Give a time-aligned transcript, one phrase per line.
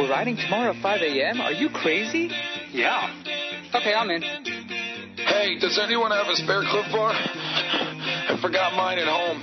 [0.00, 1.42] We're riding tomorrow at 5 a.m.?
[1.42, 2.30] Are you crazy?
[2.72, 3.12] Yeah.
[3.74, 4.22] Okay, I'm in.
[4.22, 7.12] Hey, does anyone have a spare Clif Bar?
[7.12, 9.40] I forgot mine at home.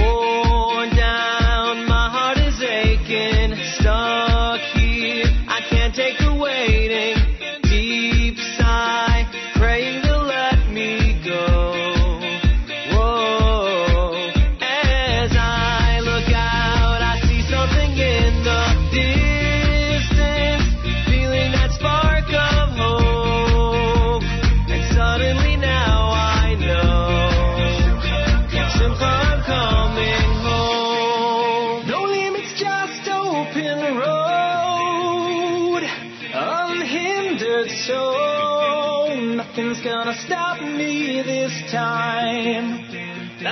[0.00, 5.26] Worn down, my heart is aching, stuck here.
[5.46, 7.23] I can't take the waiting.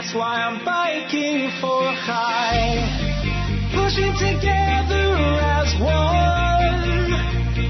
[0.03, 2.75] That's why I'm biking for Chai.
[3.71, 7.07] Pushing together as one.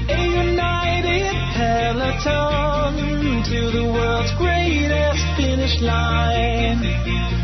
[0.09, 2.97] A united peloton
[3.45, 6.81] to the world's greatest finish line.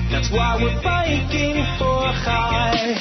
[0.10, 2.98] That's why we're biking for Chai.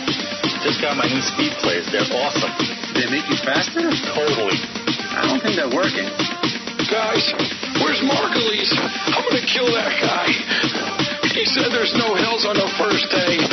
[0.60, 1.88] Just got my new speed plates.
[1.88, 2.52] They're awesome.
[3.00, 3.88] They make you faster?
[4.12, 4.60] Totally.
[5.16, 6.04] I don't think they're working.
[6.92, 7.24] Guys,
[7.80, 8.76] where's Margulies?
[8.76, 10.67] I'm gonna kill that guy.
[11.48, 13.47] Said there's no hills on the first day.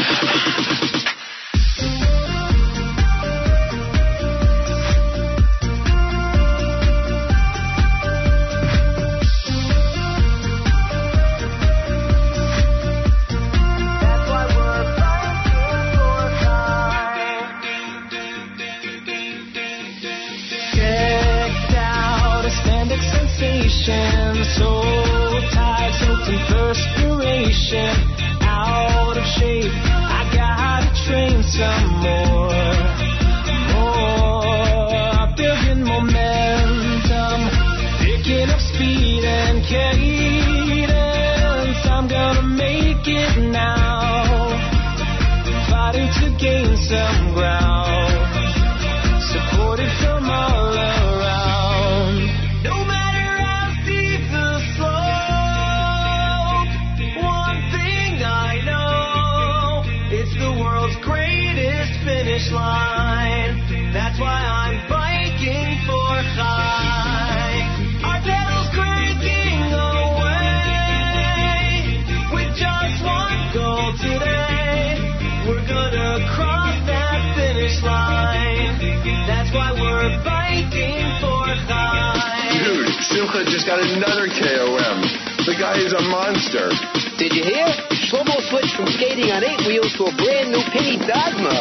[83.35, 84.97] Simcha just got another KOM.
[85.43, 86.71] The guy is a monster.
[87.19, 87.67] Did you hear?
[88.07, 91.51] Shlomo switched from skating on eight wheels to a brand new penny Dogma.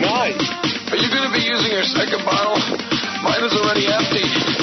[0.00, 0.48] Nice.
[0.88, 2.56] Are you gonna be using your second bottle?
[3.20, 4.57] Mine is already empty.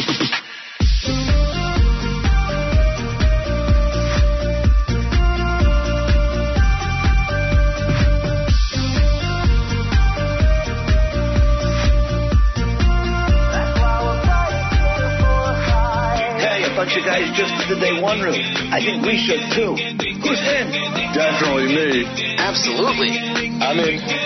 [16.95, 18.39] Hey, a bunch of guys just did the day one route.
[18.71, 19.75] I think we should too.
[19.75, 20.71] Who's in?
[21.11, 22.07] Definitely me.
[22.39, 23.11] Absolutely.
[23.59, 24.23] I mean, in.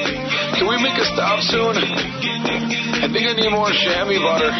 [0.53, 1.73] Can we make a stop soon?
[1.73, 4.53] I think I need more chamois butter.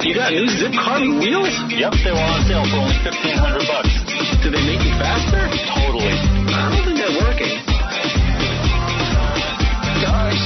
[0.00, 1.52] You got new Zipp carbon wheels?
[1.76, 3.92] Yep, they were on sale for only fifteen hundred bucks.
[4.40, 5.44] Do they make you faster?
[5.76, 6.16] Totally.
[6.56, 7.52] I don't think they're working.
[10.00, 10.40] Guys,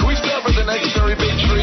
[0.00, 1.61] can we stop at the next very big tree?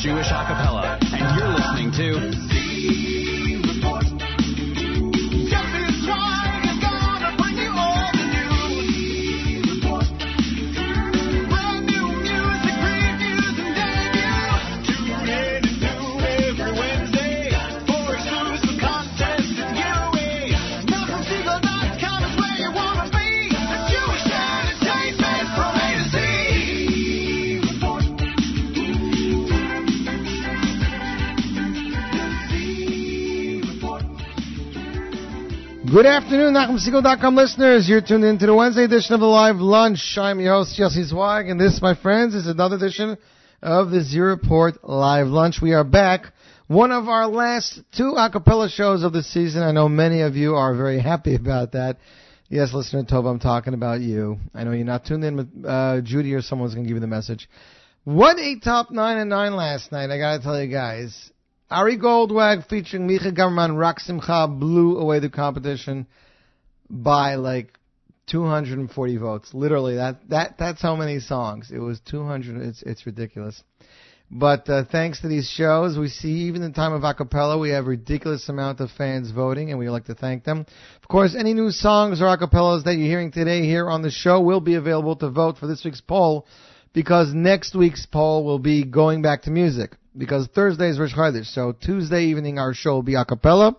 [0.00, 0.69] Jewish Acapella, and
[36.00, 37.86] Good afternoon, NachumSegal.com listeners.
[37.86, 40.16] You're tuned in to the Wednesday edition of the Live Lunch.
[40.16, 43.18] I'm your host, Yossi Zweig, and this, my friends, is another edition
[43.60, 45.56] of the Z Report Live Lunch.
[45.60, 46.32] We are back.
[46.68, 49.62] One of our last two a cappella shows of the season.
[49.62, 51.98] I know many of you are very happy about that.
[52.48, 54.38] Yes, listener Tova, I'm talking about you.
[54.54, 57.02] I know you're not tuned in with uh, Judy or someone's going to give you
[57.02, 57.46] the message.
[58.04, 61.30] What a top nine and nine last night, I gotta tell you guys.
[61.70, 66.08] Ari Goldwag featuring Micha Gamerman Rock Simcha blew away the competition
[66.88, 67.78] by like
[68.26, 69.54] 240 votes.
[69.54, 71.70] Literally, that that that's how many songs.
[71.72, 72.60] It was 200.
[72.60, 73.62] It's it's ridiculous.
[74.32, 77.86] But uh, thanks to these shows, we see even in time of acapella, we have
[77.86, 80.66] ridiculous amount of fans voting, and we would like to thank them.
[81.02, 84.40] Of course, any new songs or acapellas that you're hearing today here on the show
[84.40, 86.46] will be available to vote for this week's poll,
[86.92, 91.46] because next week's poll will be going back to music because Thursday is Rosh Chodesh.
[91.46, 93.76] So Tuesday evening our show will be a cappella.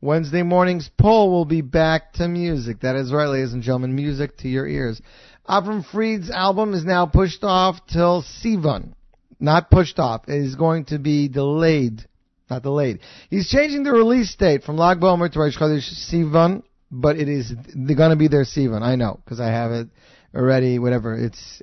[0.00, 2.80] Wednesday morning's poll will be back to music.
[2.80, 5.00] That is right, ladies and gentlemen, music to your ears.
[5.48, 8.94] Avram Fried's album is now pushed off till Sivan.
[9.38, 10.28] Not pushed off.
[10.28, 12.04] It is going to be delayed.
[12.50, 13.00] Not delayed.
[13.30, 17.52] He's changing the release date from Lag BaOmer to Rosh Chodesh Sivan, but it is
[17.52, 18.82] going to be their Sivan.
[18.82, 19.88] I know because I have it
[20.34, 20.78] already.
[20.78, 21.14] Whatever.
[21.14, 21.62] It's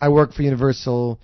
[0.00, 1.20] I work for Universal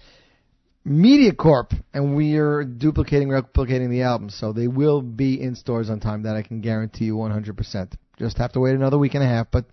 [0.85, 5.89] Media Corp, and we are duplicating, replicating the album, so they will be in stores
[5.89, 6.25] on time.
[6.25, 7.93] That I can guarantee you 100%.
[8.19, 9.65] Just have to wait another week and a half, but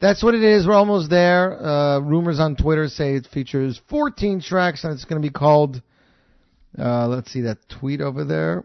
[0.00, 0.66] that's what it is.
[0.66, 1.60] We're almost there.
[1.60, 5.82] Uh, rumors on Twitter say it features 14 tracks, and it's going to be called.
[6.78, 8.64] Uh, let's see that tweet over there.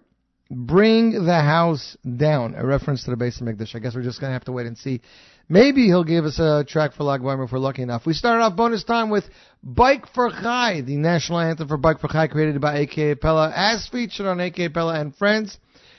[0.49, 3.75] Bring the house down, a reference to the Beis HaMikdash.
[3.75, 5.01] I guess we're just going to have to wait and see.
[5.49, 8.05] Maybe he'll give us a track for Lag if we're lucky enough.
[8.05, 9.23] We started off bonus time with
[9.63, 13.87] Bike for Chai, the national anthem for Bike for Chai created by AK Pella, as
[13.87, 15.57] featured on AK Pella and Friends.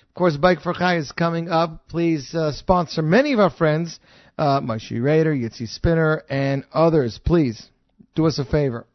[0.08, 1.88] Of course, Bike for Chai is coming up.
[1.88, 3.98] Please uh, sponsor many of our friends,
[4.36, 7.18] uh, Moshe Raider, Yitzi Spinner, and others.
[7.24, 7.70] Please
[8.14, 8.86] do us a favor.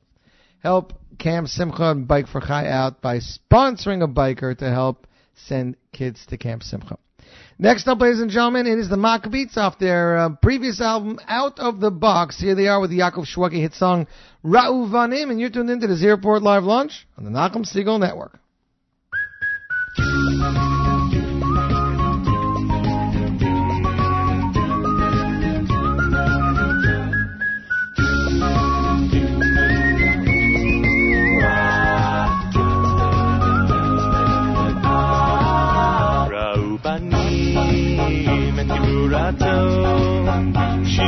[0.62, 5.08] Help Camp Simcha and Bike for Chai out by sponsoring a biker to help
[5.48, 7.00] send kids to Camp Simcha.
[7.60, 11.60] Next up, ladies and gentlemen, it is the Maccabeats off their uh, previous album, Out
[11.60, 12.40] of the Box.
[12.40, 14.08] Here they are with the Yaakov Shweki hit song,
[14.44, 18.40] Ra'uvanim, and you're tuned into the Z Report Live Lunch on the Nachum Segal Network.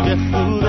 [0.07, 0.64] Ooh,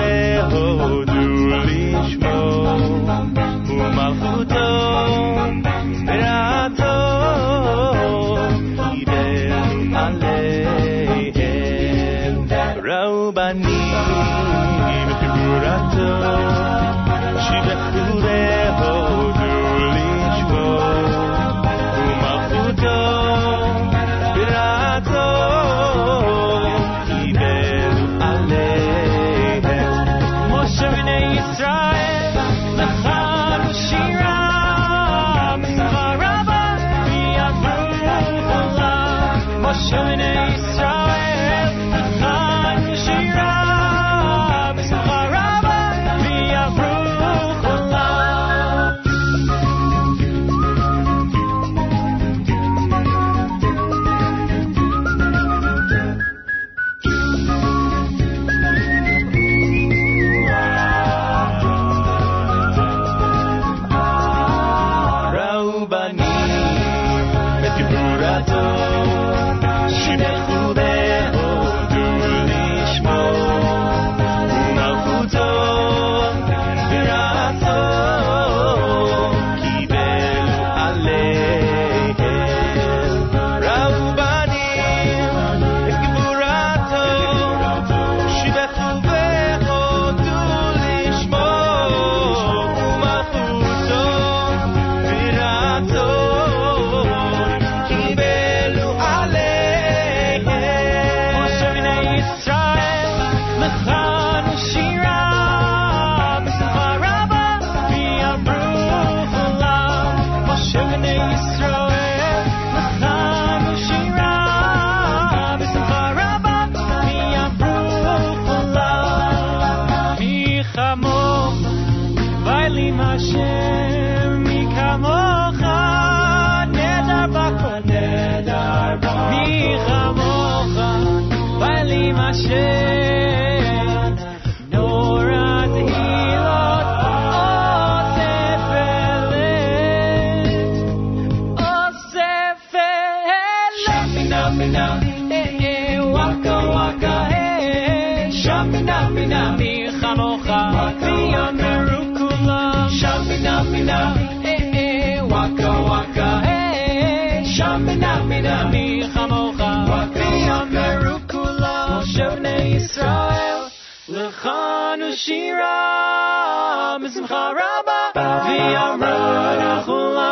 [167.27, 167.99] simcha rabba
[168.45, 169.15] v'yamra
[169.61, 170.29] nachula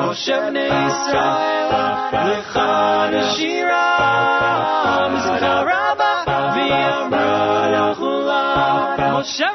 [0.00, 1.72] Moshe b'nei Yisrael
[2.28, 3.84] l'cha nashira
[9.12, 9.53] Moshe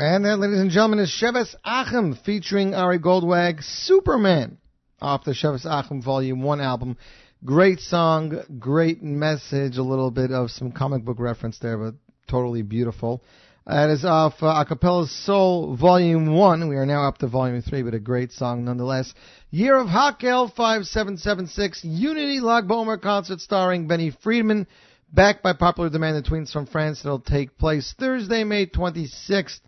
[0.00, 4.56] And that, ladies and gentlemen, is Sheves Achim featuring Ari Goldwag, Superman,
[4.98, 6.96] off the Sheves Achim Volume 1 album.
[7.44, 12.62] Great song, great message, a little bit of some comic book reference there, but totally
[12.62, 13.22] beautiful.
[13.66, 16.70] That is off uh, Acapella's Soul Volume 1.
[16.70, 19.12] We are now up to Volume 3, but a great song nonetheless.
[19.50, 24.66] Year of Hakhel 5776, Unity Lag BaOmer concert starring Benny Friedman,
[25.12, 27.04] backed by popular demand the Twins from France.
[27.04, 29.60] It'll take place Thursday, May 26th.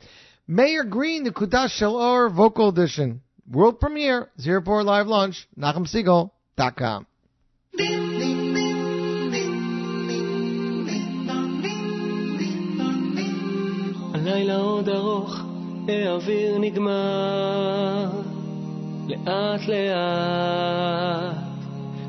[0.47, 7.05] Meir Green, the Kudash Shel Or vocal edition world premiere, Z Report Live Lunch, NachumSegal.com.
[14.15, 15.37] הלילה עוד ארוך,
[15.89, 18.11] האוויר נגמר,
[19.09, 21.37] לאט לאט,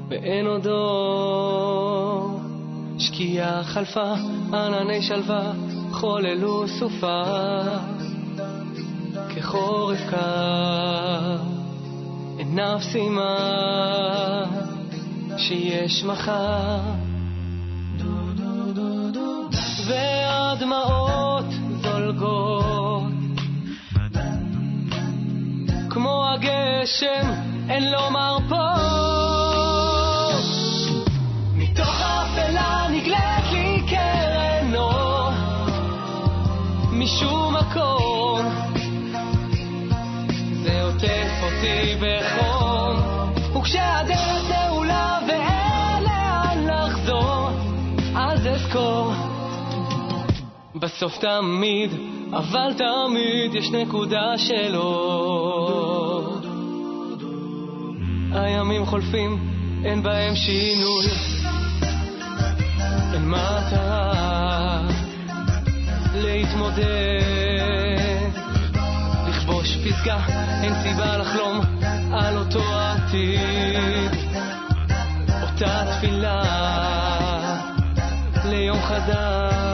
[0.09, 2.39] ואין עוד אור.
[2.97, 4.13] שקיעה חלפה,
[4.53, 5.51] ענני שלווה,
[5.91, 7.21] חוללו סופה.
[9.35, 11.37] כחורף קר,
[12.59, 14.43] אף סימן
[15.37, 16.79] שיש מחר.
[19.87, 21.45] והדמעות
[21.83, 23.03] זולגות
[25.89, 27.29] כמו הגשם,
[27.69, 28.57] אין לו מרפות.
[31.55, 35.31] מתוך האפלה נגלית לי קרן אור
[36.91, 37.40] משום
[50.81, 51.91] בסוף תמיד,
[52.33, 56.39] אבל תמיד יש נקודה של אור.
[58.31, 59.39] הימים חולפים,
[59.85, 61.05] אין בהם שינוי.
[63.13, 64.81] אין מטרה
[66.15, 66.81] להתמודד.
[69.27, 70.17] לכבוש פסגה,
[70.63, 71.61] אין סיבה לחלום
[72.13, 74.11] על אותו עתיד.
[75.41, 76.41] אותה תפילה
[78.45, 79.70] ליום חדש,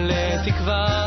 [0.00, 1.00] מלא תקווה.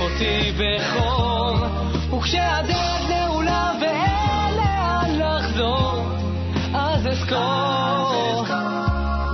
[0.00, 1.62] אותי בחום,
[2.12, 2.75] וכשהדרך...
[7.32, 8.44] אז אזכור.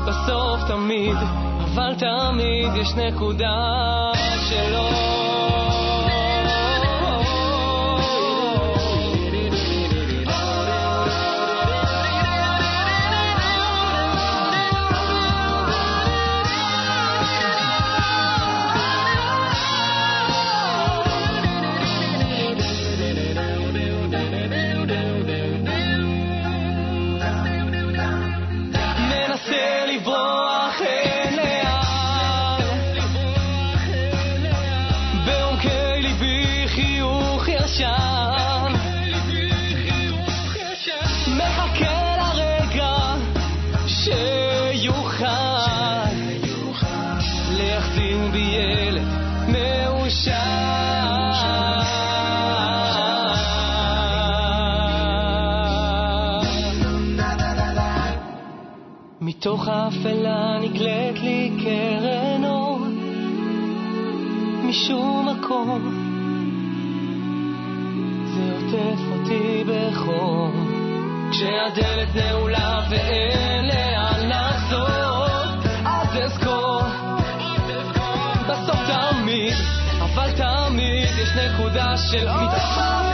[0.07, 1.17] בסוף תמיד,
[1.65, 4.13] אבל תמיד יש נקודה
[4.49, 5.22] שלו.
[59.53, 62.87] מתוך האפלה נגלית לי קרן אור.
[64.65, 65.81] משום מקום
[68.25, 70.69] זה עוטף אותי בחום
[71.31, 75.25] כשהדלת נעולה ואין לאן לחזור
[75.85, 76.83] אז אזכור.
[78.49, 79.55] בסוף תמיד
[79.99, 83.12] אבל תמיד יש נקודה של אור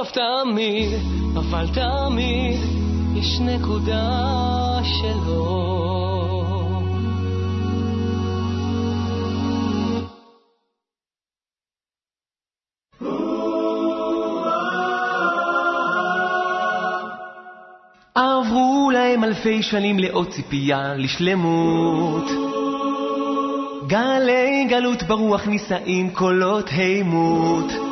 [0.00, 0.88] בסוף תמיד,
[1.36, 2.60] אבל תמיד
[3.14, 4.08] יש נקודה
[4.82, 6.82] של אור.
[18.14, 22.24] עברו להם אלפי שנים לאות ציפייה לשלמות.
[23.86, 27.89] גלי גלות ברוח נישאים קולות הימות.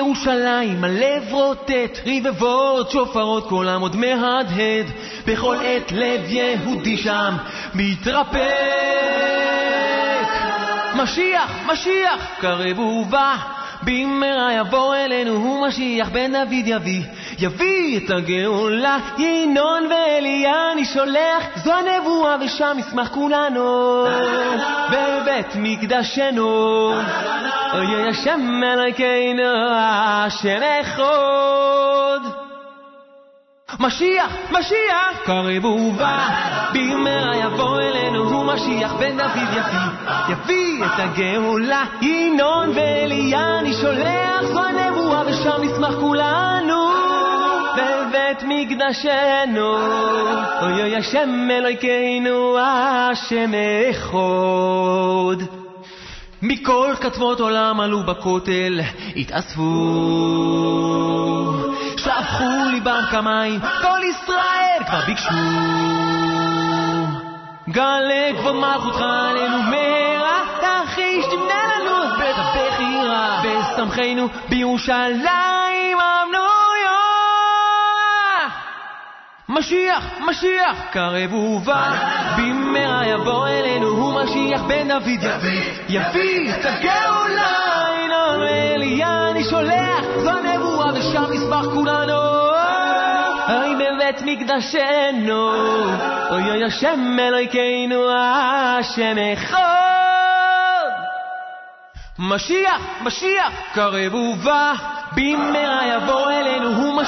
[0.00, 4.86] ירושלים הלב רוטט, רבבות שופרות קולם עוד מהדהד,
[5.26, 7.36] בכל עת לב יהודי שם
[7.74, 8.38] מתרפק.
[10.94, 13.36] משיח, משיח, קרב ובא,
[13.82, 17.02] במהרה יבוא אלינו, הוא משיח בן דוד יביא,
[17.38, 24.04] יביא את הגאולה, ינון ואליה אני שולח, זו הנבואה ושם ישמח כולנו,
[24.90, 26.92] בבית מקדשנו.
[27.74, 32.20] אוי השם אלוקינו, השם אחד.
[33.80, 36.28] משיח, משיח, קרב ובא,
[36.74, 39.89] במהרה יבוא אלינו, הוא משיח בן דוד יביא,
[40.28, 46.88] יביא את הגאולה, ינון ואליה אני שולח, זו הנבואה ושם נשמח כולנו,
[47.76, 49.76] בבית מקדשנו,
[50.62, 53.50] אוי אוי השם אלוקינו, השם
[53.90, 55.44] אחד.
[56.42, 58.80] מכל כתבות עולם עלו בכותל,
[59.16, 59.62] התאספו.
[61.96, 66.19] שפכו ליבם כמים, כל ישראל כבר ביקשו.
[67.70, 73.42] גלה כבוד מלכותך עלינו מהרה, תחיש תמנה לנו את בית הבחירה.
[73.42, 77.00] ושמחנו בירושלים הבנויה.
[79.48, 81.90] משיח, משיח, קרב ובא,
[82.38, 90.04] במהרה יבוא אלינו, הוא משיח בן דוד יביא, יביא את הגאולה, ינון ואליה אני שולח,
[90.22, 92.19] זו הנבואה ושם נשמח כולנו,
[94.10, 95.52] בבית מקדשנו,
[96.30, 100.90] אוי אוי השם אלוהינו, השם אחד.
[102.18, 104.72] משיח, משיח, קרב ובא,
[105.12, 106.29] במהרה יבוא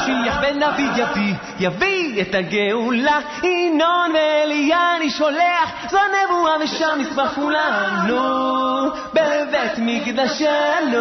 [0.03, 7.35] משיח בן דוד יביא, יביא את הגאולה, ינון ואליה אני שולח, זו נבואה ושם נשמח
[7.35, 10.99] כולנו, בבית מקדשנו,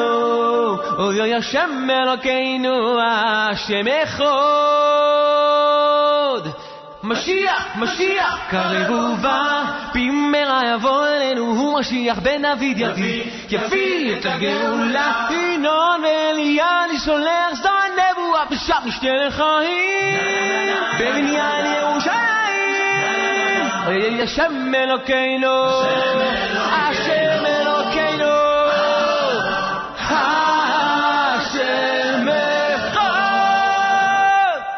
[0.98, 4.22] אוי אוי השם אלוקינו, השם אחד.
[7.04, 15.28] משיח, משיח, קרב ובא, במהרה יבוא אלינו, הוא משיח בן דוד יביא, יביא את הגאולה,
[15.32, 17.81] ינון ואליה אני שולח, זו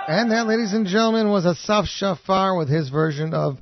[0.10, 3.60] And that, ladies and gentlemen, was Asaf Shafar with his version of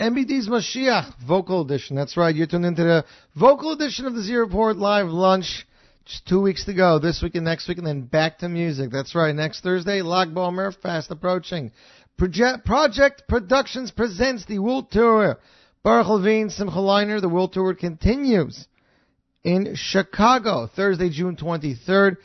[0.00, 1.94] MBD's Mashiach Vocal Edition.
[1.94, 3.04] That's right, you're tuned into the
[3.36, 5.66] Vocal Edition of the Z Report Live Lunch.
[6.04, 8.90] Just two weeks to go, this week and next week, and then back to music.
[8.90, 11.70] That's right, next Thursday, Lag BaOmer, fast approaching.
[12.18, 15.38] Project, Project Productions presents the World Tour.
[15.84, 18.66] Baruch Levine, Simcha Leiner, the World Tour continues
[19.44, 22.16] in Chicago, Thursday, June 23rd,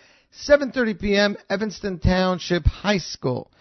[0.47, 3.51] 7.30 p.m., Evanston Township High School,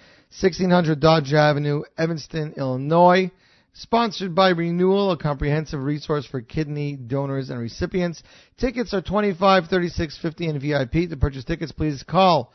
[0.41, 3.31] 1600 Dodge Avenue, Evanston, Illinois.
[3.79, 8.23] Sponsored by Renewal, a comprehensive resource for kidney donors and recipients.
[8.57, 11.11] Tickets are 25, 36, 50 and VIP.
[11.11, 12.55] To purchase tickets, please call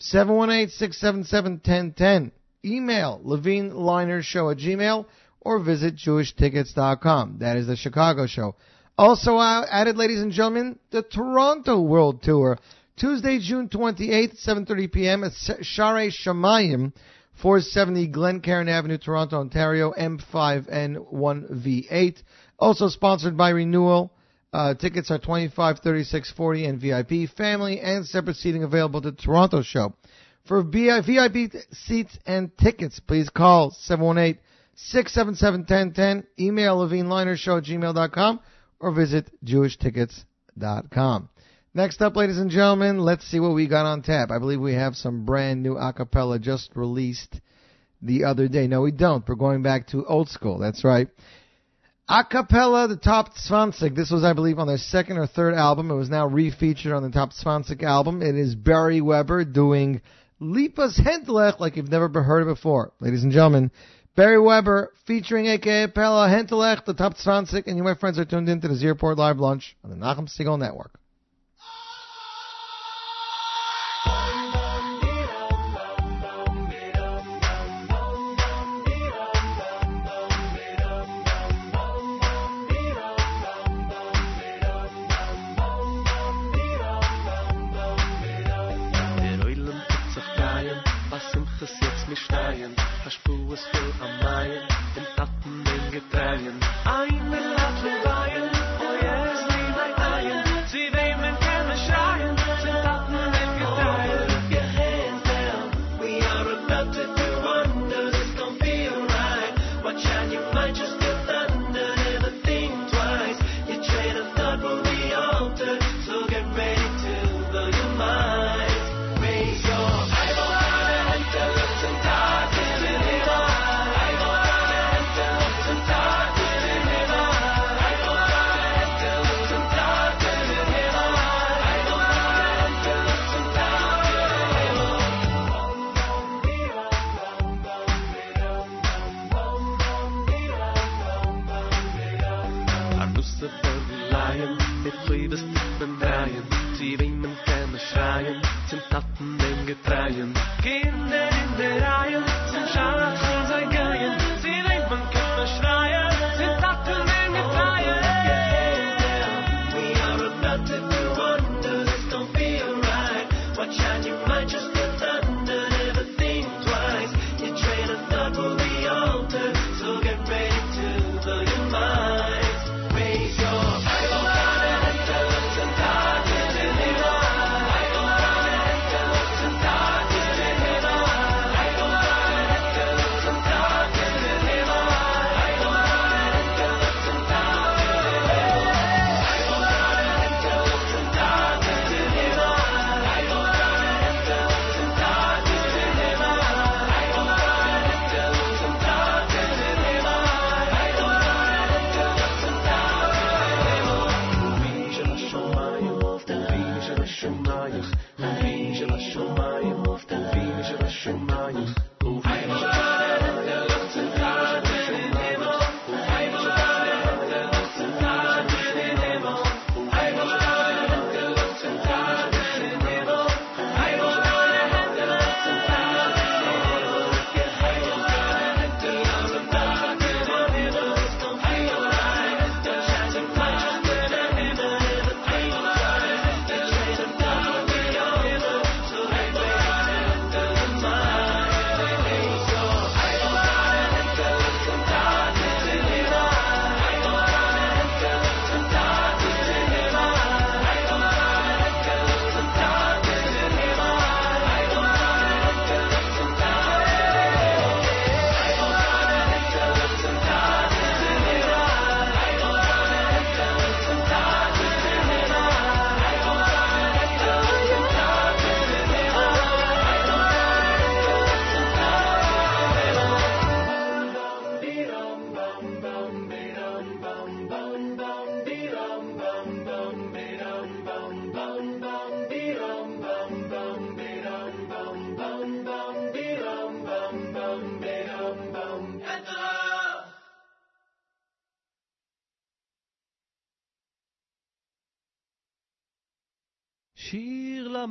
[0.00, 2.32] 718-677-1010.
[2.64, 5.06] Email levinelinershow at gmail
[5.40, 7.36] or visit jewishtickets.com.
[7.38, 8.56] That is the Chicago show.
[8.98, 12.58] Also uh, added, ladies and gentlemen, the Toronto World Tour.
[12.96, 15.22] Tuesday, June 28th, 7.30 p.m.
[15.22, 16.92] at Shaarei Shamayim.
[17.42, 22.22] 470 Glencairn Avenue, Toronto, Ontario, M5N1V8.
[22.58, 24.12] Also sponsored by Renewal.
[24.52, 27.28] Uh, tickets are 25, 36, 40, and VIP.
[27.36, 29.92] Family and separate seating available to Toronto show.
[30.46, 34.40] For VIP seats and tickets, please call 718
[34.76, 38.40] 677 1010, email levinelinershow at gmail.com,
[38.80, 41.28] or visit jewishtickets.com.
[41.76, 44.30] Next up, ladies and gentlemen, let's see what we got on tap.
[44.30, 47.40] I believe we have some brand new acapella just released
[48.00, 48.68] the other day.
[48.68, 49.28] No, we don't.
[49.28, 50.60] We're going back to old school.
[50.60, 51.08] That's right.
[52.08, 53.88] Acapella, the Top 20.
[53.88, 55.90] This was, I believe, on their second or third album.
[55.90, 58.22] It was now refeatured on the Top 20 album.
[58.22, 60.00] It is Barry Weber doing
[60.40, 62.92] Lipas Hentelech, like you've never heard it before.
[63.00, 63.72] Ladies and gentlemen,
[64.14, 68.48] Barry Weber featuring aka Pella Hentelech, the Top 20, and you, my friends, are tuned
[68.48, 71.00] in to the Z Report Live Lunch on the Nachum Segal Network.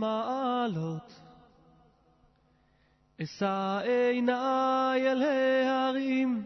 [0.03, 1.19] מעלות.
[3.23, 6.43] אשא עיניי אל ההרים,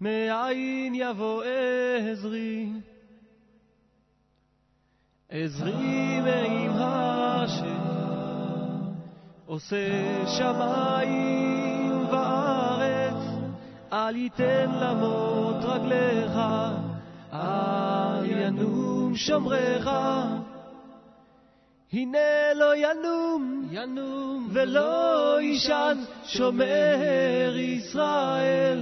[0.00, 2.72] מאין יבוא עזרי.
[5.28, 7.80] עזרי מעם השם,
[9.46, 9.86] עושה
[10.26, 13.22] שמיים וארץ,
[13.92, 16.38] אל ייתן למות רגליך,
[17.32, 19.88] אל ינום שומרך.
[21.92, 28.80] הנה לא ינום, ינום ולא יישן, שומר ישראל.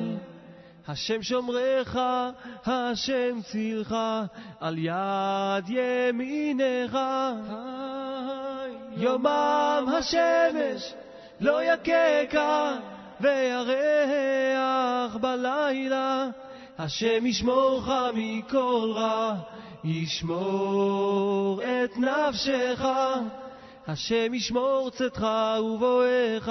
[0.88, 1.98] השם שומרך,
[2.66, 3.96] השם צילך,
[4.60, 6.98] על יד ימינך.
[8.96, 10.94] יומם השמש
[11.40, 12.76] לא יככה,
[13.20, 16.26] וירח בלילה.
[16.78, 19.34] השם ישמורך מכל רע,
[19.84, 22.84] ישמור את נפשך.
[23.86, 25.26] השם ישמור צאתך
[25.60, 26.50] ובואך,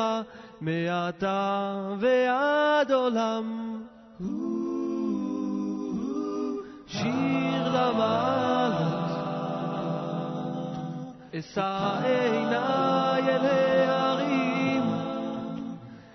[0.61, 3.77] מעתה ועד עולם.
[6.87, 9.11] שיר למעלות,
[11.39, 14.83] אשא עיניי אל ההרים,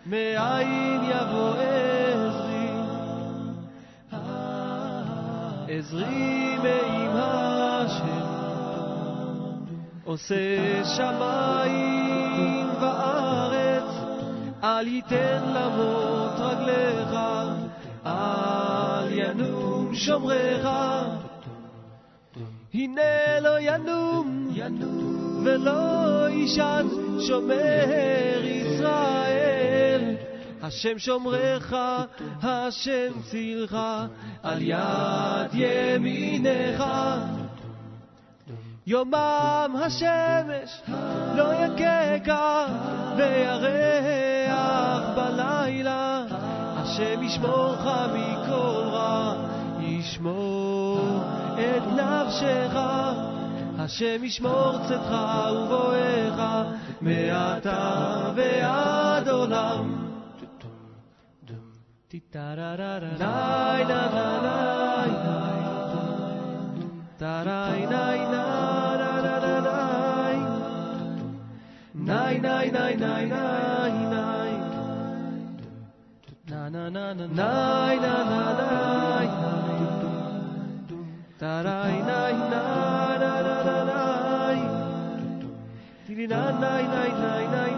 [0.07, 2.02] מאין יבוא עזרי,
[5.75, 8.27] עזרי מעם השם,
[10.05, 13.95] עושה שמיים וארץ,
[14.63, 17.15] אל ייתן למות רגליך,
[18.07, 20.69] אל ינום שומרך.
[22.75, 24.49] הנה לא ינום
[25.45, 26.87] ולא יישן,
[27.21, 30.17] שומר ישראל.
[30.63, 31.75] השם שומרך,
[32.43, 33.77] השם צילך,
[34.43, 36.85] על יד ימינך.
[38.87, 40.83] יומם השמש
[41.37, 42.67] לא יככה,
[43.17, 46.25] וירח בלילה.
[46.77, 49.35] השם ישמורך מכל רע,
[49.81, 51.23] ישמור
[51.55, 52.79] את נפשך.
[53.79, 55.15] השם ישמור צאתך
[55.53, 56.67] ובואך,
[57.01, 60.02] מעתה ועד עולם.
[86.43, 87.72] nine nine nine nine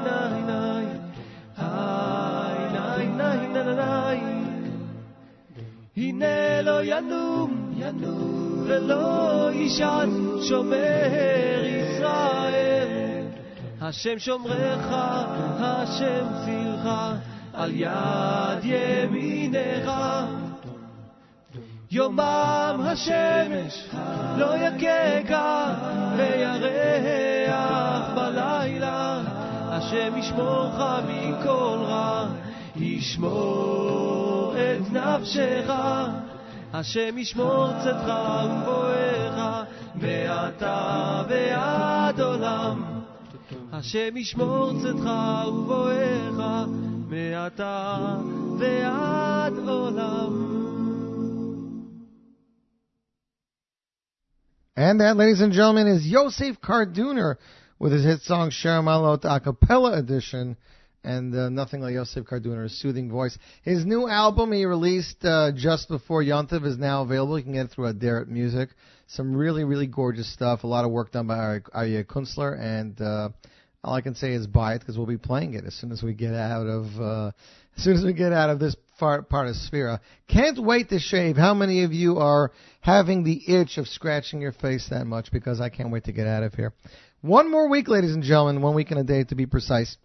[5.96, 10.10] הנה לא ינום, ינום ולא יישן,
[10.48, 13.26] שומר ישראל.
[13.80, 14.86] השם שומרך,
[15.60, 16.88] השם צילך,
[17.52, 19.90] על יד ימינך.
[21.90, 23.88] יומם השמש
[24.36, 25.74] לא יככה,
[26.16, 29.20] וירח בלילה.
[29.68, 30.74] השם ישמורך
[31.08, 32.26] מכל רע,
[32.76, 34.13] ישמור
[34.94, 35.70] נפשך,
[36.72, 38.12] השם ישמור צאתך
[38.44, 39.66] ובואך,
[41.28, 42.82] ועד עולם.
[43.72, 45.10] השם ישמור צאתך
[45.48, 46.68] ובואך,
[47.08, 48.16] מעתה
[48.58, 50.54] ועד עולם.
[54.76, 57.36] And that, ladies and gentlemen, is Yosef Karduner
[57.78, 60.56] with his hit song Shir Lamaalot a cappella edition
[61.04, 63.38] and uh, nothing like Yosef Karduner's soothing voice.
[63.62, 67.38] His new album he released uh, just before Yontiv is now available.
[67.38, 68.70] You can get it through Aderet Music.
[69.06, 70.64] Some really, really gorgeous stuff.
[70.64, 72.58] A lot of work done by Aryeh Kunstler.
[72.58, 73.28] And uh,
[73.84, 76.02] all I can say is buy it because we'll be playing it as soon as
[76.02, 77.32] we get out of uh,
[77.76, 80.00] as soon as we get out of this part, part of Sefira.
[80.28, 81.36] Can't wait to shave.
[81.36, 85.32] How many of you are having the itch of scratching your face that much?
[85.32, 86.72] Because I can't wait to get out of here.
[87.20, 89.96] One more week, ladies and gentlemen, one week and a day to be precise.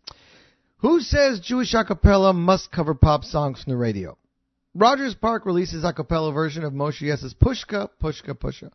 [0.82, 4.18] Who says Jewish acapella must cover pop songs from the radio?
[4.74, 8.72] Rogers Park releases a cappella version of Moshe Yess's Pushka, Pushka, Pusha.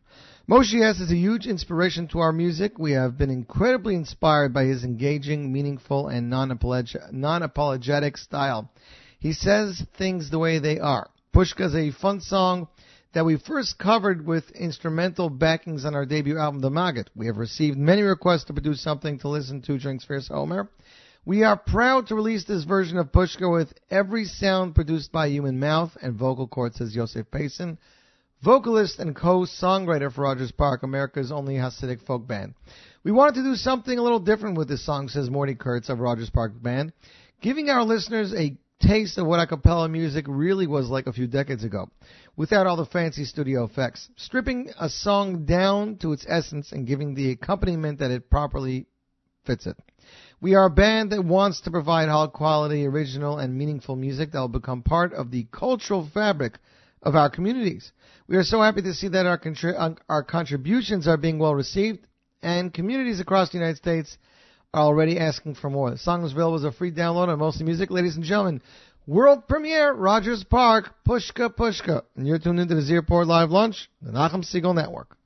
[0.47, 2.79] Moshe Yess is a huge inspiration to our music.
[2.79, 8.71] We have been incredibly inspired by his engaging, meaningful, and non-apologetic style.
[9.19, 11.09] He says things the way they are.
[11.35, 12.69] Pushka is a fun song
[13.15, 17.09] that we first covered with instrumental backings on our debut album, The Maggid.
[17.17, 20.69] We have received many requests to produce something to listen to during Sefiras Omer.
[21.27, 25.59] We are proud to release this version of Pushka with every sound produced by human
[25.59, 27.79] mouth and vocal cords, says Yosef Payson,
[28.43, 32.53] vocalist and co-songwriter for Rogers Park, America's only Hasidic folk band.
[33.05, 35.99] We wanted to do something a little different with this song, says Morty Kurtz of
[35.99, 36.93] Rogers Park Band,
[37.41, 41.27] giving our listeners a taste of what a cappella music really was like a few
[41.27, 41.89] decades ago,
[42.37, 47.14] without all the fancy studio effects, stripping a song down to its essence and giving
[47.14, 48.85] the accompaniment that it properly
[49.47, 49.79] fits it.
[50.45, 54.41] We are a band that wants to provide high quality, original, and meaningful music that
[54.41, 56.59] will become part of the cultural fabric
[57.03, 57.93] of our communities.
[58.29, 61.55] We are so happy to see that our, contri- uh, our contributions are being well
[61.55, 62.07] received,
[62.43, 64.19] and communities across the United States
[64.75, 65.93] are already asking for more.
[65.93, 67.91] The song was a free download on Mostly Music.
[67.91, 68.61] Ladies and gentlemen,
[69.07, 72.03] world premiere, Rogers Park, Pushka Pushka.
[72.17, 75.17] And you're tuned into the Z Report Live Lunch, the Nachum Segal Network.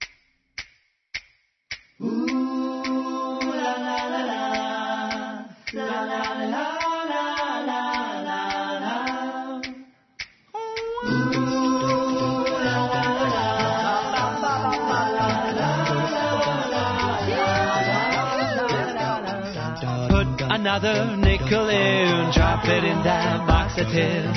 [20.79, 24.31] Another nickel in, drop it in that box of tin.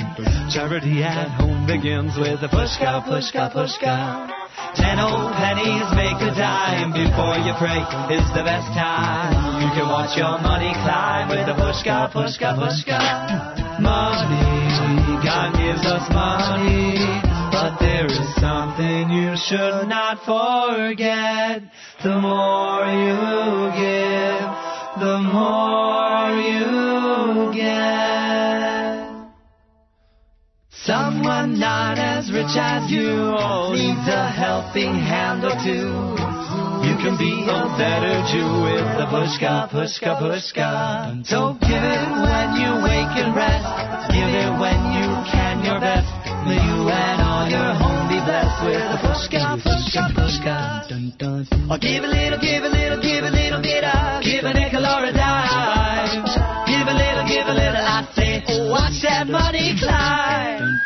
[0.50, 4.26] Charity at home begins with a pushka, pushka, pushka.
[4.74, 7.78] Ten old pennies make a dime before you pray
[8.10, 9.62] is the best time.
[9.62, 12.98] You can watch your money climb with a pushka, pushka, pushka.
[13.78, 16.98] Money, God gives us money.
[17.52, 21.62] But there is something you should not forget.
[22.02, 24.50] The more you give,
[24.98, 26.01] the more
[26.38, 27.92] you get.
[30.70, 33.36] Someone not as rich as you
[33.72, 36.32] needs a helping hand or two.
[36.82, 41.24] You can be a better Jew with the pushka, pushka, pushka.
[41.24, 44.10] So give it when you wake and rest.
[44.10, 46.10] Give it when you can your best.
[46.42, 50.82] May you and all your home be blessed with the pushka, pushka, pushka.
[51.70, 54.84] Or give a little, give a little, give a little bit of, give a nickel
[58.72, 60.80] watch that money climb.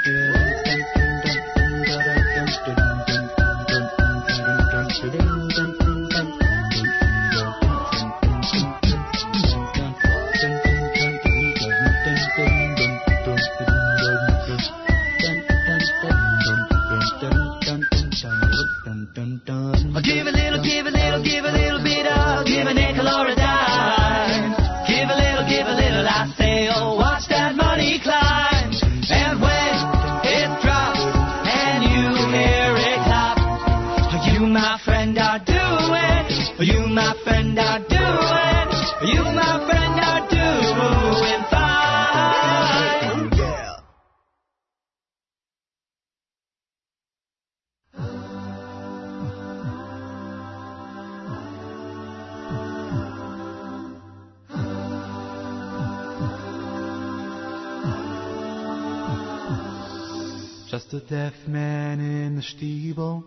[60.97, 63.23] A deaf man in the steeple,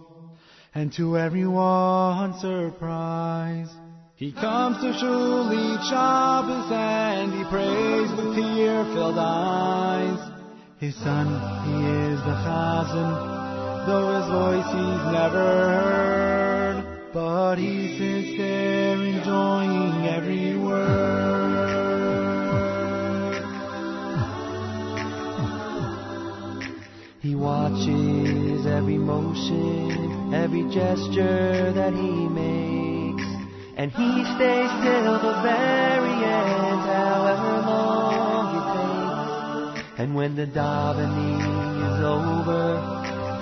[0.74, 3.70] and to everyone's surprise,
[4.16, 10.32] he comes to shul each Shabbos and he prays with tear-filled eyes.
[10.80, 11.28] His son,
[11.68, 11.76] he
[12.10, 15.48] is the chazan, though his voice he's never
[15.78, 21.49] heard, but he sits there enjoying every word.
[27.22, 33.28] He watches every motion, every gesture that he makes,
[33.76, 40.00] and he stays till the very end, however long it takes.
[40.00, 41.44] And when the davening
[41.92, 42.80] is over,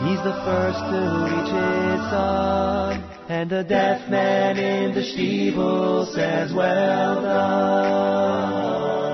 [0.09, 0.99] he's the first to
[1.29, 9.06] reach his son, and the deaf man in the steeple says, "Well done."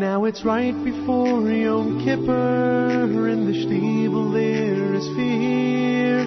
[0.00, 6.24] Now it's right before Yom Kippur, in the Stiebel there is fear.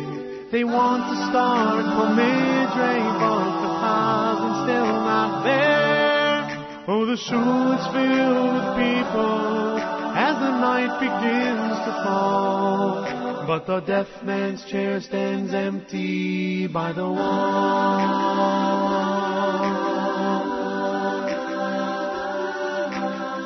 [0.52, 6.86] They want to start from Midray, but the Chazan's still not there.
[6.88, 9.82] Oh, the shul is filled with people
[10.22, 13.02] as the night begins to fall.
[13.48, 18.34] But the deaf man's chair stands empty by the wall.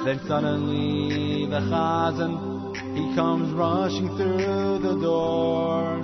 [0.08, 6.02] Then suddenly the chazan, he comes rushing through the door.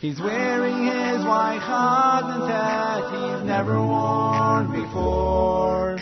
[0.00, 5.98] He's wearing his white chazan's hat he's never worn before.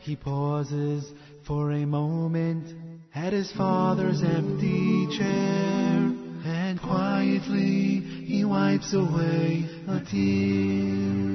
[0.00, 1.08] He pauses
[1.46, 2.74] for a moment
[3.14, 6.12] at his father's empty chair,
[6.44, 11.30] and quietly he wipes away a tear.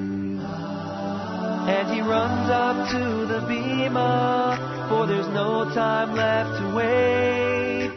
[1.77, 7.91] And he runs up to the bima for there's no time left to wait.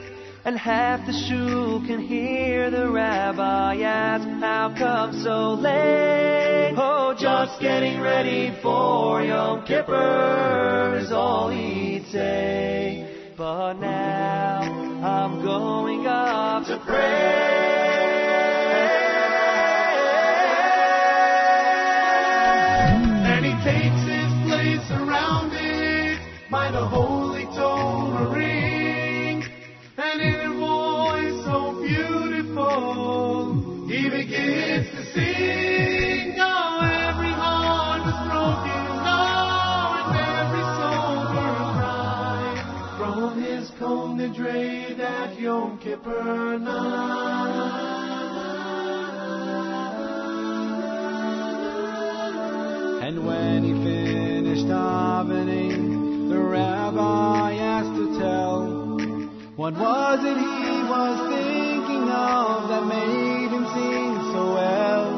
[0.45, 6.75] And half the shul can hear the rabbi ask, How come so late?
[6.77, 13.33] Oh, just getting ready for Yom Kippur is all he'd say.
[13.37, 17.78] But now I'm going up to pray.
[53.09, 58.67] And when he finished davening, the rabbi asked to tell,
[59.57, 65.09] what was it he was thinking of that made him sing so well?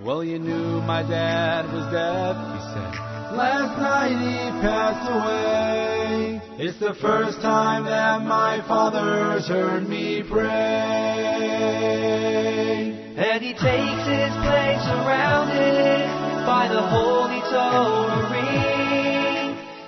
[0.00, 2.92] Well, you knew my dad was deaf, he said.
[3.36, 6.35] Last night he passed away.
[6.58, 10.48] It's the first time that my father's heard me pray.
[13.14, 16.08] And he takes his place surrounded
[16.48, 18.16] by the holy Torah.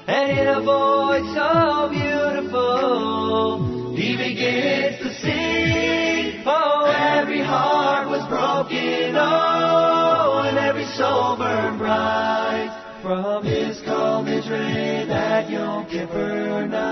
[0.08, 3.64] And in a voice so beautiful,
[3.96, 6.42] he begins to sing.
[6.44, 12.88] Oh, every heart was broken, oh, and every soul burned bright.
[13.03, 16.88] From his Kol Nidre that Yom Kippur night.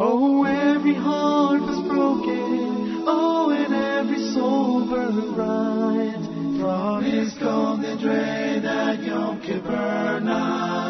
[0.00, 3.04] Oh, every heart was broken.
[3.06, 6.18] Oh, and every soul burned bright.
[6.60, 10.88] From his Kol Nidre that Yom Kippur night.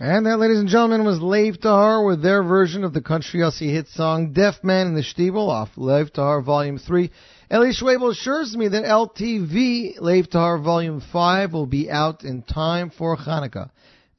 [0.00, 3.70] And that, ladies and gentlemen, was Lev Tahar with their version of the country Yossi
[3.70, 7.10] hit song Deaf Man in the Stiebel off Lev Tahar Volume 3.
[7.52, 12.90] Eli Schwebel assures me that LTV Lev Tahar Volume 5 will be out in time
[12.90, 13.70] for Hanukkah.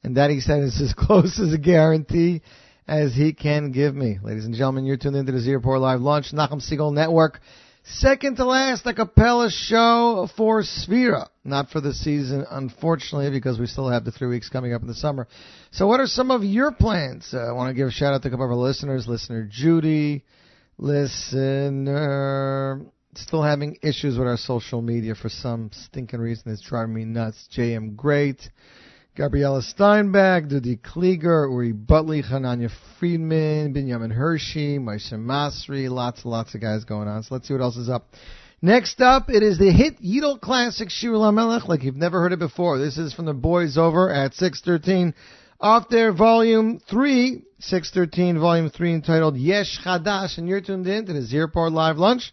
[0.04, 2.42] And that, he said, is as close as a guarantee
[2.86, 4.18] as he can give me.
[4.22, 7.40] Ladies and gentlemen, you're tuned into the Z Report Live Lunch, Nachum Segal Network.
[7.88, 11.28] Second to last a cappella show for Sefira.
[11.44, 14.88] Not for the season, unfortunately, because we still have the three weeks coming up in
[14.88, 15.28] the summer.
[15.70, 17.28] So what are some of your plans?
[17.32, 19.06] Uh, I want to give a shout out to a couple of our listeners.
[19.06, 20.24] Listener Judy,
[20.78, 21.96] listener
[23.22, 26.52] still having issues with our social media for some stinking reason.
[26.52, 27.48] It's driving me nuts.
[27.56, 28.48] JM Great,
[29.16, 36.54] Gabriella Steinbach, Dudi Klieger, Uri Butley, Hananya Friedman, Binyamin Hershey, Moshe Masri, lots and lots
[36.54, 37.22] of guys going on.
[37.22, 38.08] So let's see what else is up.
[38.62, 42.38] Next up, it is the hit Yidel classic Shir Lamelech, like you've never heard it
[42.38, 42.78] before.
[42.78, 45.14] This is from the boys over at 613
[45.60, 51.12] off their volume 3, 613 volume 3 entitled Yesh Chadash, and you're tuned in to
[51.12, 52.32] the Z Report Live Lunch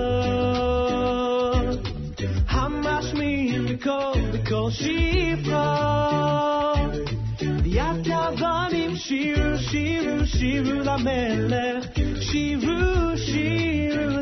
[3.82, 5.66] Hamashmim b'kol, b'kol shifra.
[7.66, 11.94] Yatavanim shiru, shiru, shiru lamelech.
[12.22, 14.21] Shiru, shiru lamelech.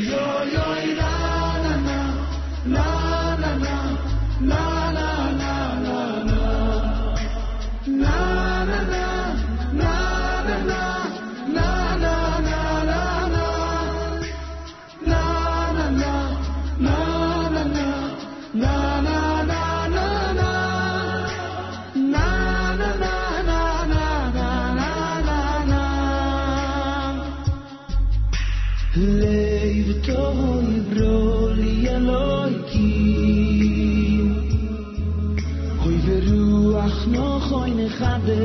[0.00, 0.61] yo, yo.
[38.02, 38.41] have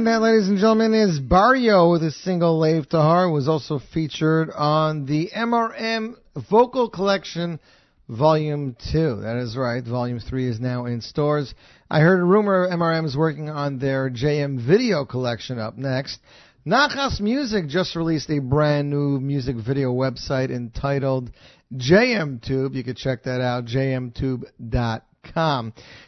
[0.00, 4.48] And that, ladies and gentlemen, is Barrio with his single Lev Tahar, was also featured
[4.50, 6.14] on the MRM
[6.48, 7.60] Vocal Collection
[8.08, 9.16] Volume 2.
[9.16, 11.52] That is right, Volume 3 is now in stores.
[11.90, 16.18] I heard a rumor MRM is working on their JM Video Collection up next.
[16.66, 21.30] Nachas Music just released a brand new music video website entitled
[21.74, 22.74] JMTube.
[22.74, 25.02] You can check that out, jmtube.com.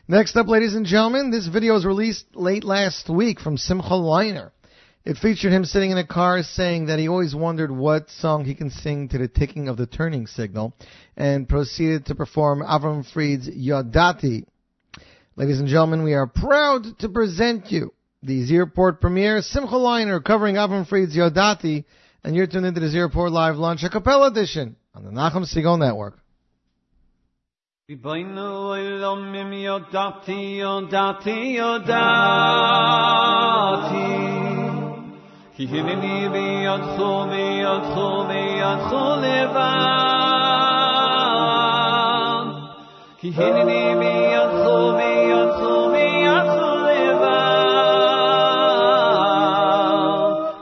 [0.09, 4.51] Next up, ladies and gentlemen, this video was released late last week from Simcha Leiner.
[5.05, 8.55] It featured him sitting in a car saying that he always wondered what song he
[8.55, 10.75] can sing to the ticking of the turning signal
[11.17, 14.45] and proceeded to perform Avram Fried's Yodati.
[15.37, 17.93] Ladies and gentlemen, we are proud to present you
[18.23, 21.85] the Z Report premiere, Simcha Leiner covering Avram Fried's Yodati,
[22.23, 25.45] and you're tuned into the Z Report Live Lunch a cappella edition on the Nachum
[25.45, 26.22] Segal Network.
[27.93, 31.93] ריבונו עולם אם יודעתי, יודעתי, יודעתי
[35.57, 37.95] כי הנני בידך בידך
[38.29, 39.73] בידך לבד
[43.19, 44.65] כי הנני בידך
[44.97, 45.61] בידך
[45.93, 46.57] בידך
[46.89, 47.43] לבד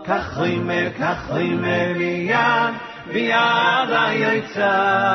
[0.05, 2.75] כך רימר, כך רימר ביד,
[3.13, 5.11] ביד היוצר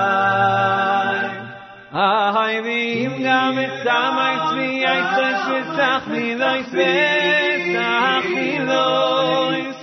[1.96, 7.66] hay vi im gam et da ay tsvi ay sech mit sach mi vay fest
[7.76, 9.78] sach mi lois.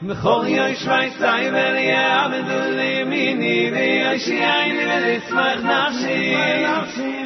[0.00, 4.66] Me khol ye shvay tsay vel ye am du le mi ni de ye shay
[4.76, 6.20] ni le smach nashi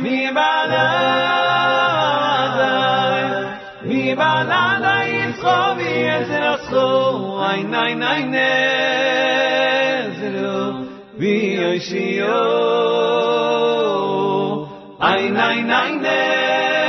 [0.04, 0.86] mi bala
[3.88, 6.86] mi bala da in khovi ez ra so
[7.50, 8.52] ay nay nay ne
[10.18, 10.60] zelo
[11.18, 12.38] vi ye shiyo
[15.00, 16.84] Ay nay nay nezru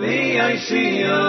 [0.00, 1.24] vi ay shiyo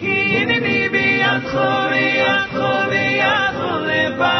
[0.00, 4.34] Ki ini ni bi yadcho bi yadcho bi yadcho levad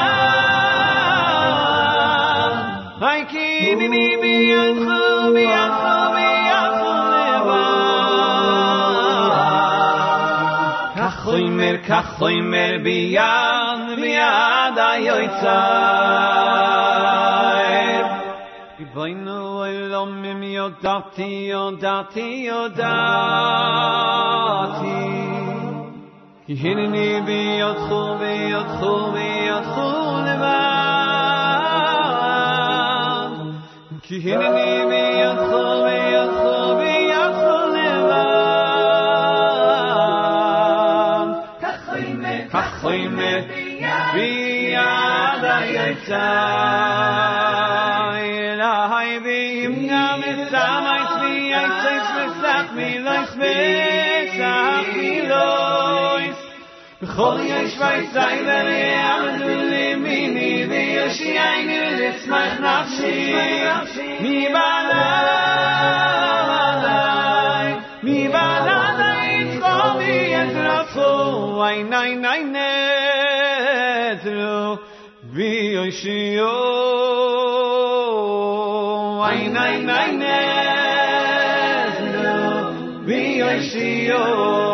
[3.12, 5.04] Ay ki ini ni bi yadcho
[12.21, 16.45] oy mer biyan biad ayoy tsayr
[18.85, 23.75] ibaynu elom mim yodati yodati yodati.
[26.47, 29.89] Ki hinni bi yodchu bi yodchu bi yodchu
[30.27, 30.55] levad
[34.05, 36.04] ki hinni bi yodchu bi
[46.09, 46.21] sein
[48.61, 52.99] a hay bi im gam mit sa mein zwi ei zeis mir sag mir
[55.31, 56.39] leis
[57.01, 59.53] bchol ye shvay zayn ben ye am du
[60.71, 63.15] vi ye shiy mi lets mach nafshi
[63.95, 65.05] shi mi bala
[68.07, 70.57] mi bala dai tsvo mi et
[71.69, 72.84] ay nay nay nay
[75.85, 76.53] yoshio
[79.22, 80.45] ay nay nay nay.
[83.07, 84.74] Vi yoshio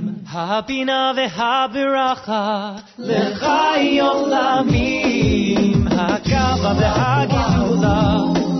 [0.32, 5.88] הבינה והברכה לחי עולמים.
[5.90, 8.16] הגאווה והגדולה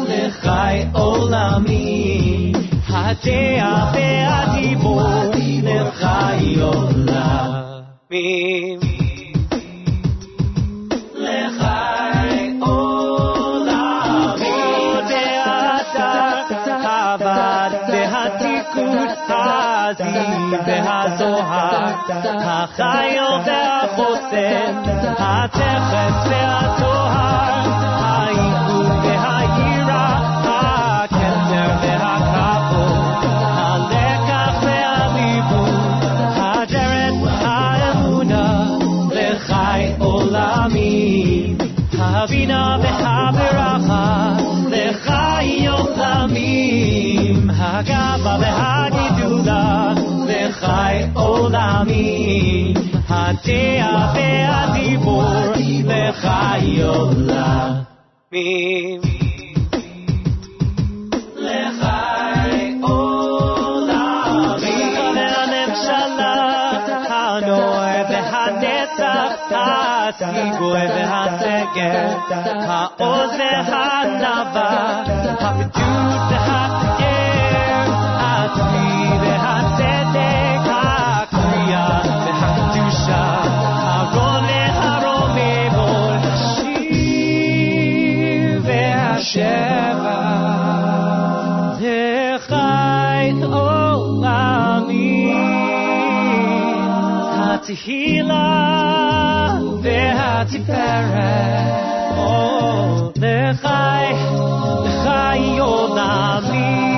[0.08, 2.52] לחי עולמים.
[2.88, 5.02] הדעה והדיבור
[5.62, 7.76] לחי עולמים.
[20.66, 21.94] והזוהר,
[22.44, 24.82] החיל והחוסן,
[25.18, 27.70] התכף והטוהר,
[28.02, 36.04] העיכוב והיראה, הכתר והכבוד, הלקח והליבוד,
[36.36, 38.64] הדרך האמונה,
[39.10, 41.56] לחי עולמים,
[41.98, 44.32] הבינה והברכה,
[44.70, 49.09] לחי עולמים, הגאווה והגדולה,
[50.60, 52.74] לחי עולמים,
[53.08, 55.24] הדעה והדיבור,
[55.84, 57.86] לחי עולמים.
[61.36, 63.96] לחי עולמים,
[65.16, 66.70] והממשלה,
[67.08, 72.08] הנוער והנצח, הסיגוי והסגר,
[72.68, 75.02] העוז והענווה,
[75.40, 77.86] הפדות והפאר,
[78.18, 78.99] הצבי
[97.70, 98.44] התהילה
[99.82, 101.16] והתפארת,
[102.16, 104.12] או, לחי,
[104.84, 106.96] לחי עולמים.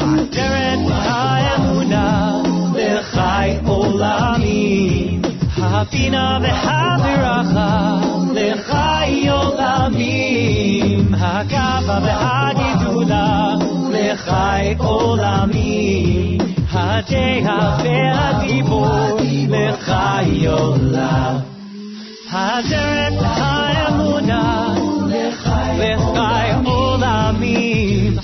[0.00, 2.32] הדרך האמונה,
[2.74, 5.22] לחי עולמים,
[5.56, 8.00] הבינה והברכה,
[8.34, 13.54] לחי עולמים, הגאווה והגדולה,
[14.12, 16.38] לחי עולמים,
[16.72, 19.16] הדעה והדיבור,
[19.48, 21.36] לחי עולם.
[22.32, 24.74] הדרך האמונה,
[25.08, 25.94] לחי
[26.64, 28.16] עולמים,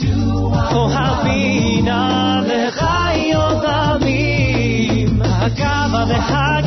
[0.73, 6.65] או הבינה לחי עולמים, הגאווה והגדולה,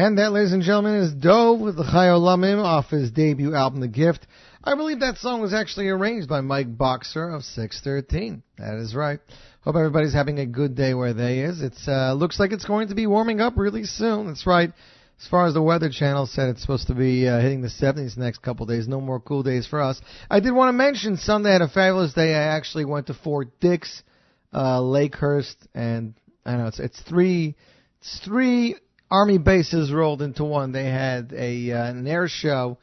[0.00, 3.80] And that, ladies and gentlemen, is Dove with the Chayo Lamim off his debut album,
[3.80, 4.26] The Gift.
[4.64, 8.42] I believe that song was actually arranged by Mike Boxer of 613.
[8.56, 9.20] That is right.
[9.60, 11.60] Hope everybody's having a good day where they is.
[11.60, 14.28] It uh, looks like it's going to be warming up really soon.
[14.28, 14.72] That's right.
[15.20, 18.14] As far as the Weather Channel said, it's supposed to be uh, hitting the 70s
[18.14, 18.88] the next couple days.
[18.88, 20.00] No more cool days for us.
[20.30, 22.34] I did want to mention Sunday had a fabulous day.
[22.34, 24.02] I actually went to Fort Dix,
[24.50, 26.14] uh, Lakehurst, and
[26.46, 27.54] I know it's it's three
[28.00, 28.76] it's three
[29.10, 30.72] army bases rolled into one.
[30.72, 32.78] They had a uh, an air show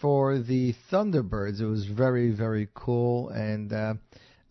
[0.00, 1.60] for the Thunderbirds.
[1.60, 3.94] It was very very cool, and uh,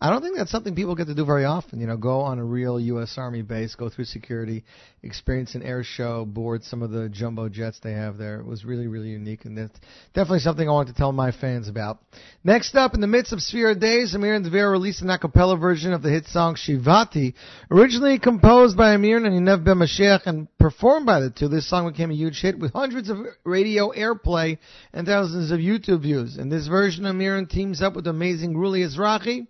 [0.04, 1.80] I don't think that's something people get to do very often.
[1.80, 3.14] You know, go on a real U.S.
[3.16, 4.62] Army base, go through security,
[5.02, 8.38] experience an air show, board some of the jumbo jets they have there.
[8.38, 9.80] It was really really unique, and that's
[10.12, 12.00] definitely something I want to tell my fans about.
[12.44, 15.56] Next up, in the midst of Sefira Days, Amir and Devere released an a cappella
[15.56, 17.32] version of the hit song Shivati,
[17.70, 21.48] originally composed by Amir and Yinev Ben Mashiach and performed by the two.
[21.48, 24.58] This song became a huge hit with hundreds of radio airplay
[24.92, 26.36] and thousands of YouTube views.
[26.36, 29.46] In this version, Amir and teams up with amazing Ruli Ezrahi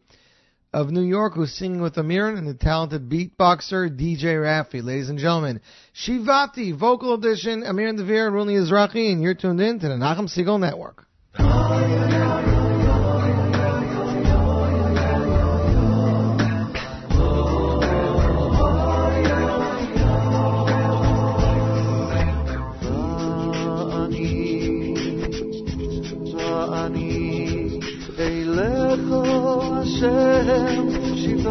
[0.74, 4.82] of New York, who's singing with Amir and the talented beatboxer DJ Raffi.
[4.82, 5.60] Ladies and gentlemen,
[5.94, 9.94] Shivati, vocal edition, Amir and Devere and Ruli Ezrahi, and you're tuned in to the
[9.94, 11.06] Nachum Segal Network.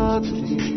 [0.04, 0.73] touched you.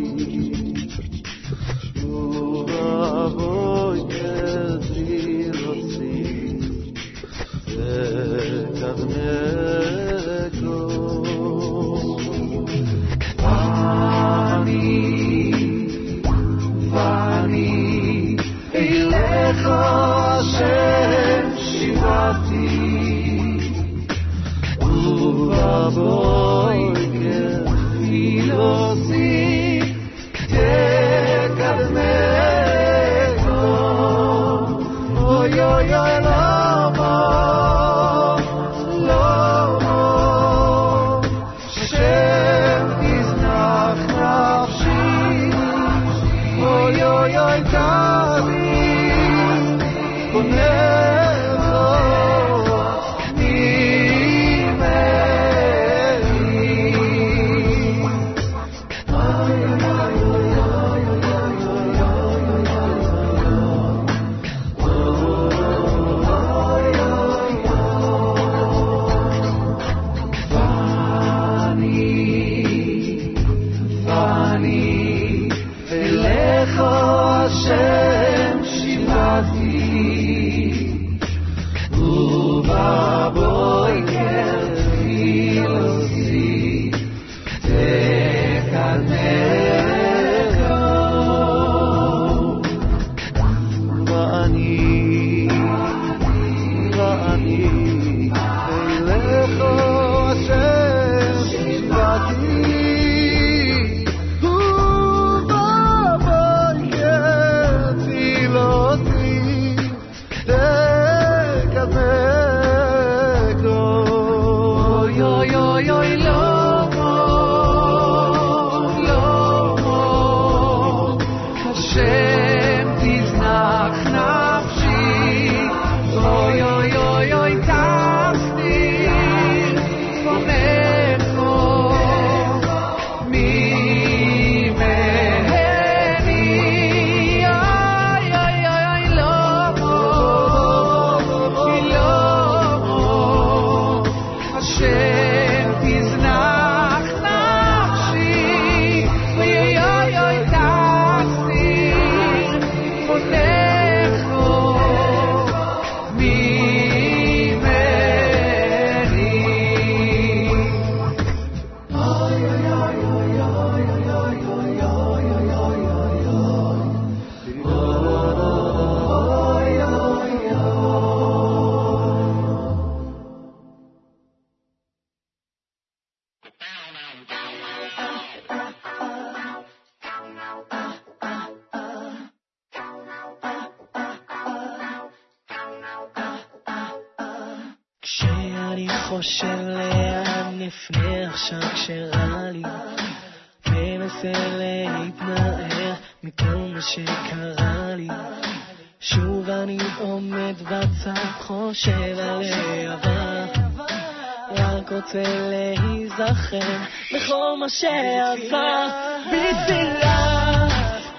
[207.57, 208.89] מה שעבר.
[209.27, 210.69] בשבילה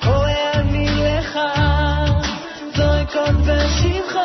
[0.04, 1.40] קורא אני לך,
[2.76, 4.18] זועקות בשמך.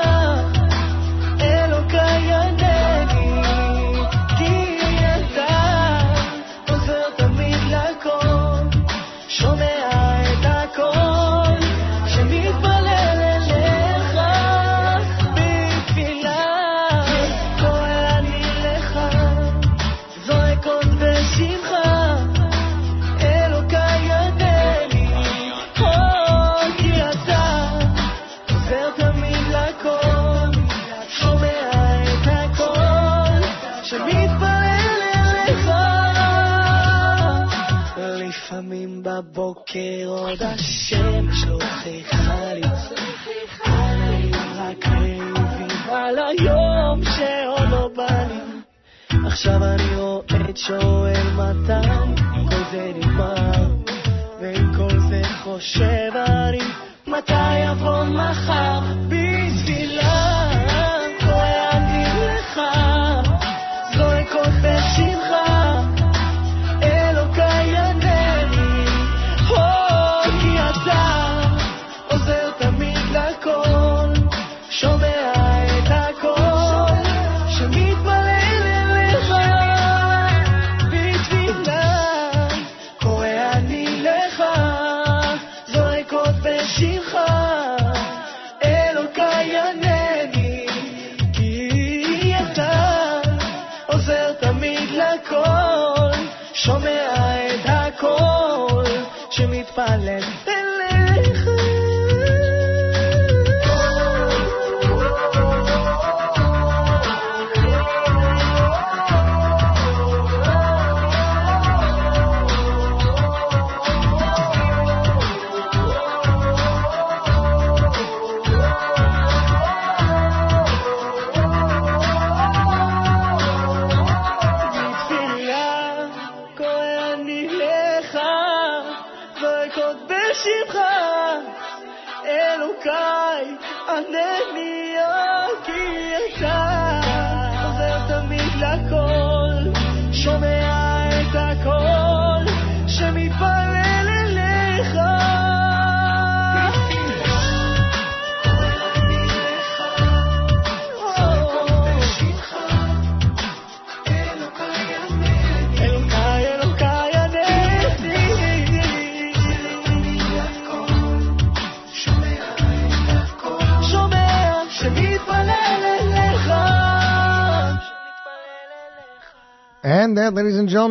[1.41, 3.43] אלוקיי ענני,
[4.39, 4.79] כי
[5.17, 6.03] אתה
[6.69, 8.79] עוזר תמיד לכל,
[9.29, 9.82] שומע
[39.73, 42.61] בבוקר עוד השמש חייכה לי,
[44.57, 48.41] רק רעבים על היום שעוד לא בא לי.
[49.27, 51.89] עכשיו אני רועד שואל מתי
[52.51, 53.75] כל זה נגמר,
[54.41, 56.65] ועם כל זה חושב אני
[57.07, 58.81] מתי יבוא מחר?
[59.09, 59.72] בשבילה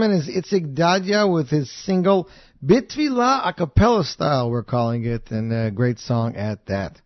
[0.01, 2.27] gentlemen, is Itzik Dadya with his single
[2.65, 6.99] Bitvila a cappella style, we're calling it, and a great song at that.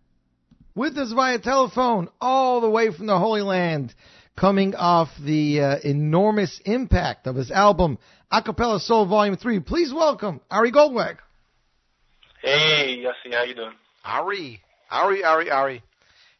[0.75, 3.93] With us via telephone, all the way from the Holy Land,
[4.37, 7.97] coming off the uh, enormous impact of his album
[8.31, 9.59] A Cappella Soul Volume 3.
[9.61, 11.17] Please welcome Ari Goldwag.
[12.41, 13.73] Hey, Yossi, how you doing?
[14.03, 14.61] Ari,
[14.91, 15.83] Ari, Ari, Ari.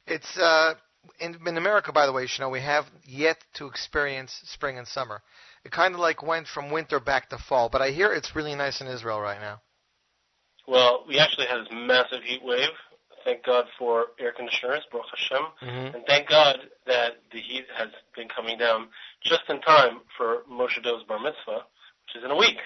[0.08, 0.76] It's uh,
[1.20, 4.88] in, in America, by the way, you know, we have yet to experience spring and
[4.88, 5.22] summer.
[5.66, 8.54] It kind of like went from winter back to fall, but I hear it's really
[8.54, 9.62] nice in Israel right now.
[10.68, 12.70] Well, we actually had this massive heat wave.
[13.24, 15.46] Thank God for air conditioners, Baruch Hashem.
[15.64, 15.96] Mhm.
[15.96, 18.90] And thank God that the heat has been coming down
[19.24, 21.66] just in time for Moshe Dove's bar mitzvah,
[22.04, 22.60] which is in a week.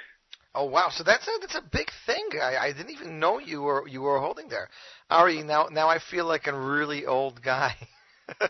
[0.53, 0.89] Oh wow!
[0.89, 2.27] So that's a that's a big thing.
[2.41, 4.69] I, I didn't even know you were you were holding there,
[5.09, 5.43] Ari.
[5.43, 7.76] Now now I feel like a really old guy.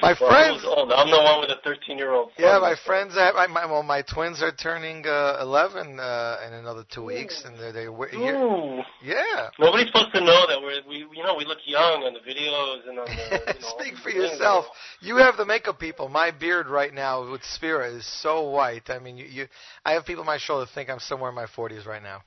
[0.00, 0.92] my well, friends, old?
[0.92, 2.30] I'm the one with a 13 year old.
[2.38, 3.14] yeah, my friends.
[3.16, 7.44] I, I, my well, my twins are turning uh, 11 uh, in another two weeks,
[7.44, 8.80] and they're they Ooh.
[9.02, 9.48] yeah.
[9.58, 12.88] Nobody's supposed to know that we're we you know we look young on the videos
[12.88, 14.66] and on the you know, Speak for yourself.
[15.00, 16.08] You have the makeup people.
[16.08, 18.88] My beard right now with Sefira is so white.
[18.90, 19.48] I mean, you, you
[19.84, 22.22] I have people on my shoulder think I'm somewhere in my 40s right now.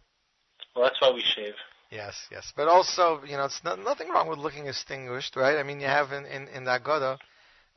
[0.76, 1.54] Well, that's why we shave.
[1.92, 2.52] Yes, yes.
[2.56, 5.58] But also, you know, it's not, nothing wrong with looking distinguished, right?
[5.58, 7.18] I mean, you have in, in, in the Agoda,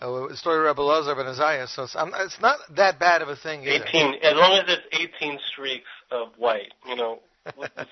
[0.01, 3.23] uh, the story of Rebbe Elazar ben Azariah, so it's, um, it's not that bad
[3.23, 3.85] of a thing either.
[3.87, 7.21] 18, as long as it's 18 streaks of white, you know,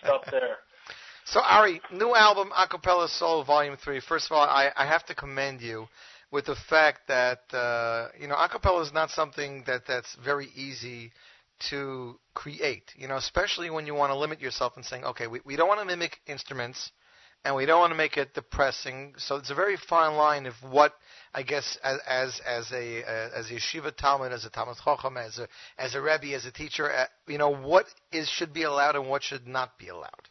[0.03, 0.59] stop there.
[1.25, 4.01] So Ari, new album Acapella Soul Volume Three.
[4.01, 5.89] First of all, I, I have to commend you
[6.31, 11.11] with the fact that uh, you know acapella is not something that that's very easy
[11.71, 12.93] to create.
[12.97, 15.69] You know, especially when you want to limit yourself and saying, okay, we, we don't
[15.69, 16.93] want to mimic instruments,
[17.47, 19.15] and we don't want to make it depressing.
[19.19, 20.93] So it's a very fine line of what
[21.33, 25.17] I guess as as, as a uh, as a yeshiva talmid, as a talmid chacham,
[25.17, 25.47] as a
[25.79, 29.09] as a rebbe, as a teacher, uh, you know, what is should be allowed and
[29.09, 30.29] what should not be allowed.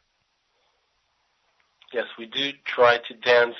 [1.93, 3.55] Yes, we do try to dance,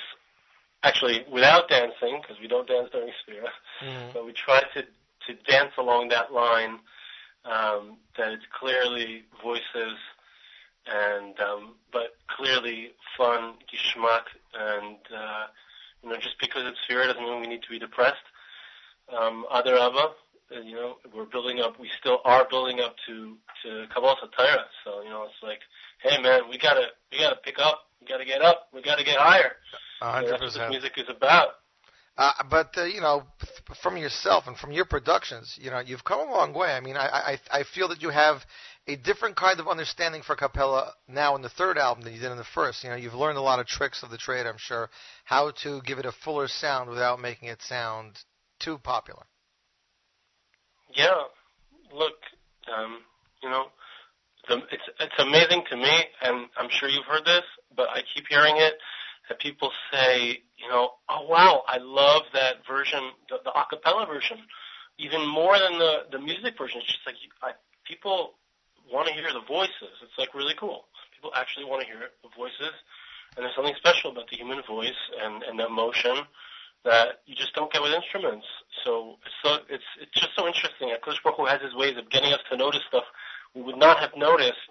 [0.82, 3.48] actually without dancing, because we don't dance during Sefira,
[3.82, 4.10] Mm-hmm.
[4.12, 6.78] but we try to, to dance along that line,
[7.44, 9.96] um, that it's clearly voices,
[10.86, 15.46] and um, but clearly fun, geschmack, and uh,
[16.02, 18.16] you know, just because it's Sefira doesn't mean we need to be depressed.
[19.16, 20.10] Um, other Abba,
[20.54, 24.64] uh, you know, we're building up, we still are building up to, to Kabbalas HaTorah,
[24.84, 25.60] so, you know, it's like,
[26.02, 29.16] hey man, we gotta, we gotta pick up, we gotta get up, we gotta get
[29.16, 29.52] higher.
[30.02, 30.70] A So hundred that's what percent.
[30.70, 31.48] music is about.
[32.18, 33.24] Uh, but uh, you know,
[33.82, 36.72] from yourself and from your productions, you know, you've come a long way.
[36.72, 38.46] I mean, I, I I feel that you have
[38.88, 42.30] a different kind of understanding for capella now in the third album than you did
[42.30, 42.84] in the first.
[42.84, 44.88] You know, you've learned a lot of tricks of the trade, I'm sure,
[45.24, 48.18] how to give it a fuller sound without making it sound
[48.60, 49.24] too popular.
[50.94, 51.14] Yeah,
[51.92, 52.14] look,
[52.74, 52.98] um,
[53.42, 53.66] you know,
[54.48, 57.42] it's it's amazing to me, and I'm sure you've heard this,
[57.76, 58.74] but I keep hearing it
[59.28, 64.06] that people say, you know, oh wow, I love that version, the, the a cappella
[64.06, 64.38] version,
[64.98, 66.80] even more than the the music version.
[66.80, 67.50] It's just like I,
[67.84, 68.34] people
[68.92, 69.92] want to hear the voices.
[70.02, 70.84] It's like really cool.
[71.14, 72.74] People actually want to hear the voices,
[73.36, 76.24] and there's something special about the human voice and and the emotion
[76.84, 78.46] that you just don't get with instruments.
[78.84, 80.94] So so it's it's just so interesting.
[80.94, 83.04] Akash Baruch Hu has his ways of getting us to notice stuff
[83.54, 84.68] we would not have noticed,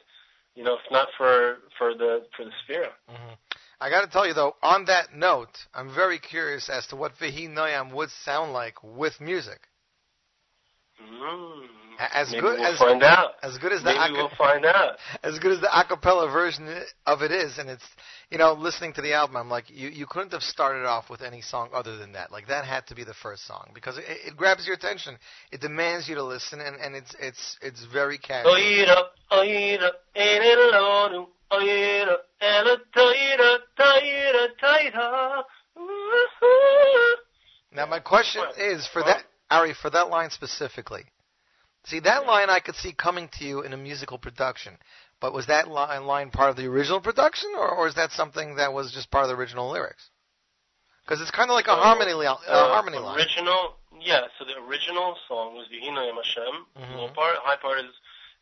[0.56, 2.90] you know, if not for for the for the Sefira.
[3.10, 3.34] Mm-hmm.
[3.82, 7.18] I got to tell you though, on that note, I'm very curious as to what
[7.18, 9.60] Vihi Noyam would sound like with music.
[11.06, 11.61] Mm.
[12.14, 13.32] As Maybe good we'll as find out.
[13.41, 14.98] as good as the Maybe aca- we'll find out.
[15.23, 16.68] as good as the acapella version
[17.06, 17.86] of it is, and it's
[18.30, 21.22] you know listening to the album, I'm like you you couldn't have started off with
[21.22, 22.32] any song other than that.
[22.34, 25.18] Like that had to be the first song because it, it grabs your attention,
[25.53, 28.49] it demands you to listen, and, and it's it's it's very catchy.
[37.72, 41.03] Now my question is for that Ari for that line specifically.
[41.85, 44.77] See that line I could see coming to you in a musical production,
[45.22, 48.55] but was that line, line part of the original production, or, or is that something
[48.55, 50.09] that was just part of the original lyrics?
[51.05, 53.15] Because it's kind of like a harmony, li- a Uh, harmony line.
[53.19, 54.22] Original, yeah.
[54.39, 56.65] So the original song was Vihi Noyam Hashem.
[56.80, 56.95] Mhm.
[56.97, 57.91] Low part, high part is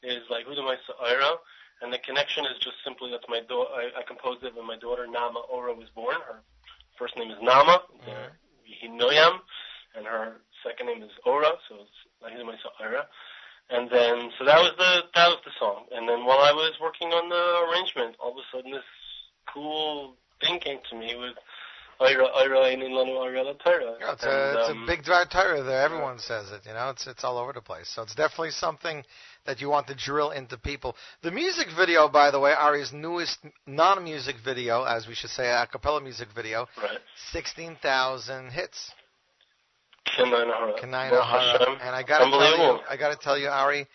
[0.03, 1.37] is like Hudamai Sa'ira,
[1.81, 4.77] and the connection is just simply that my do- I, I composed it when my
[4.77, 6.15] daughter Nama Ora was born.
[6.27, 6.39] Her
[6.97, 7.81] first name is Nama,
[8.67, 9.39] Vihinoyam,
[9.95, 13.05] and her second name is Ora, so it's Hudamai Sa'ira.
[13.69, 15.85] And then, so that was the that was the song.
[15.91, 18.83] And then while I was working on the arrangement, all of a sudden this
[19.53, 21.35] cool thing came to me with
[22.01, 23.95] Ira Ira Lanu Ira Torah.
[24.01, 25.81] It's a, it's um, a big dry tire there.
[25.81, 26.61] Everyone says it.
[26.65, 27.89] You know, it's it's all over the place.
[27.93, 29.03] So it's definitely something
[29.45, 30.95] that you want to drill into people.
[31.21, 35.67] The music video, by the way, Ari's newest non-music video, as we should say, a
[35.71, 36.99] cappella music video, Right.
[37.31, 38.91] sixteen thousand hits.
[40.15, 40.79] Kenai Nahara.
[40.79, 41.77] Kenai Nahara.
[41.81, 43.87] And I gotta tell you, I gotta tell you, Ari,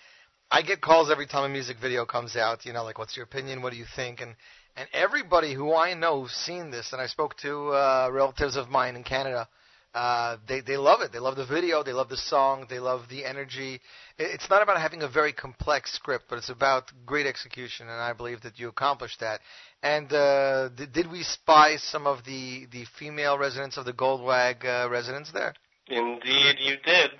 [0.50, 2.64] I get calls every time a music video comes out.
[2.64, 3.62] You know, like, what's your opinion?
[3.62, 4.20] What do you think?
[4.20, 4.34] And
[4.76, 8.68] and everybody who I know who's seen this, and I spoke to uh, relatives of
[8.68, 9.48] mine in Canada.
[9.94, 11.12] Uh, they they love it.
[11.12, 11.82] They love the video.
[11.82, 12.66] They love the song.
[12.68, 13.80] They love the energy.
[14.18, 18.00] It, it's not about having a very complex script, but it's about great execution, and
[18.00, 19.40] I believe that you accomplished that.
[19.82, 24.64] And uh, did, did we spy some of the the female residents of the Goldwag
[24.64, 25.54] uh, residents there?
[25.90, 27.10] Indeed, you did.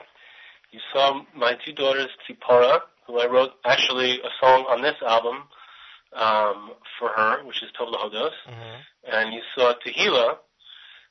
[0.71, 5.45] You saw my two daughters, Tzipora, who I wrote actually a song on this album
[6.13, 8.33] um, for her, which is Tov Lahodos,
[9.11, 10.37] and you saw Tehila,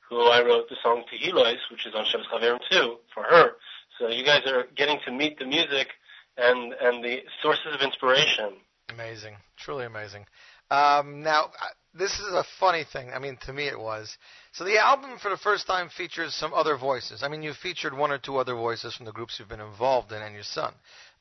[0.08, 3.52] who I wrote the song Tehilos, which is on Shabbos Chaverim too, for her.
[3.98, 5.88] So you guys are getting to meet the music
[6.36, 8.54] and and the sources of inspiration.
[8.90, 10.26] Amazing, truly amazing.
[10.70, 13.10] Um, now, uh, this is a funny thing.
[13.12, 14.16] I mean, to me, it was.
[14.52, 17.22] So the album, for the first time, features some other voices.
[17.22, 20.12] I mean, you featured one or two other voices from the groups you've been involved
[20.12, 20.74] in, and your son.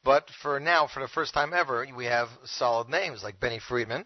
[0.04, 4.06] But for now, for the first time ever, we have solid names like Benny Friedman,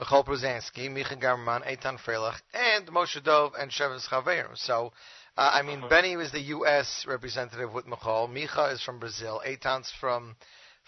[0.00, 4.56] Michoel Pruzansky, Micha Gamerman, Eitan Freilich, and Moshe Dov and Sheves Chaverim.
[4.56, 4.92] So,
[5.36, 7.04] uh, I mean, Benny was the U.S.
[7.08, 8.28] representative with Michoel.
[8.28, 9.42] Micha is from Brazil.
[9.46, 10.36] Eitan's from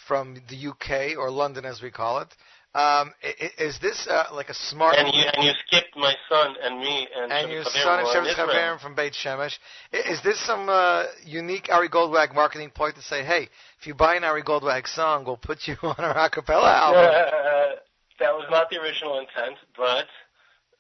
[0.07, 2.29] from the UK or London, as we call it.
[2.77, 3.15] Um,
[3.59, 4.97] is this uh, like a smart?
[4.99, 8.35] And you and you skipped my son and me and, and your son and Shemesh.
[8.35, 9.57] Chaverim from Beit Shemesh.
[9.93, 13.49] Is this some uh, unique Ari Goldwag marketing point to say, hey,
[13.81, 17.01] if you buy an Ari Goldwag song, we'll put you on our acapella album?
[17.01, 17.81] Uh,
[18.21, 20.09] that was not the original intent, but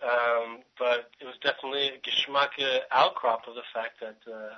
[0.05, 2.61] um, but it was definitely a geschmack
[2.93, 4.57] outcrop of the fact that uh,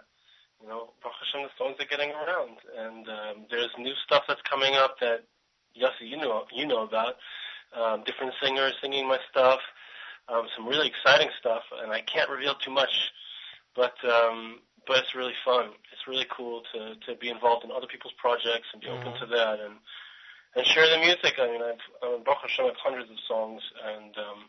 [0.61, 4.43] you know Baruch Hashem the songs are getting around, and um, there's new stuff that's
[4.43, 5.23] coming up that
[5.81, 7.17] Yossi you know you know about.
[7.77, 9.61] Um, different singers singing my stuff,
[10.29, 13.13] um, some really exciting stuff, and I can't reveal too much,
[13.77, 15.73] but um, but it's really fun.
[15.93, 19.19] It's really cool to to be involved in other people's projects and be open Mhm.
[19.21, 19.75] to that and
[20.57, 21.35] and share the music.
[21.39, 24.49] I mean, I've uh, Baruch Hashem, I have hundreds of songs, and um,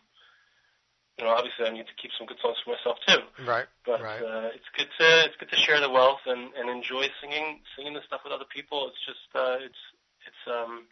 [1.17, 3.19] you know, obviously, I need to keep some good songs for myself too.
[3.43, 3.67] Right.
[3.85, 4.21] But right.
[4.23, 7.93] uh, it's good to it's good to share the wealth and and enjoy singing singing
[7.93, 8.87] the stuff with other people.
[8.87, 9.83] It's just uh, it's
[10.25, 10.87] it's um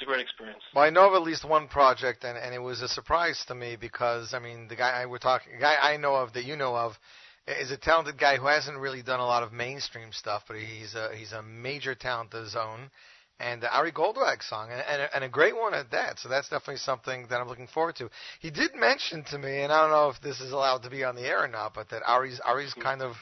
[0.00, 0.62] it's a great experience.
[0.74, 3.54] Well, I know of at least one project, and, and it was a surprise to
[3.54, 6.56] me because I mean, the guy I we're talking, guy I know of that you
[6.56, 6.98] know of,
[7.46, 10.94] is a talented guy who hasn't really done a lot of mainstream stuff, but he's
[10.94, 12.90] a he's a major talent of his own,
[13.38, 16.18] and the Ari Goldwag song, and, and, a, and a great one at that.
[16.18, 18.08] So that's definitely something that I'm looking forward to.
[18.40, 21.04] He did mention to me, and I don't know if this is allowed to be
[21.04, 23.16] on the air or not, but that Ari's Ari's kind of.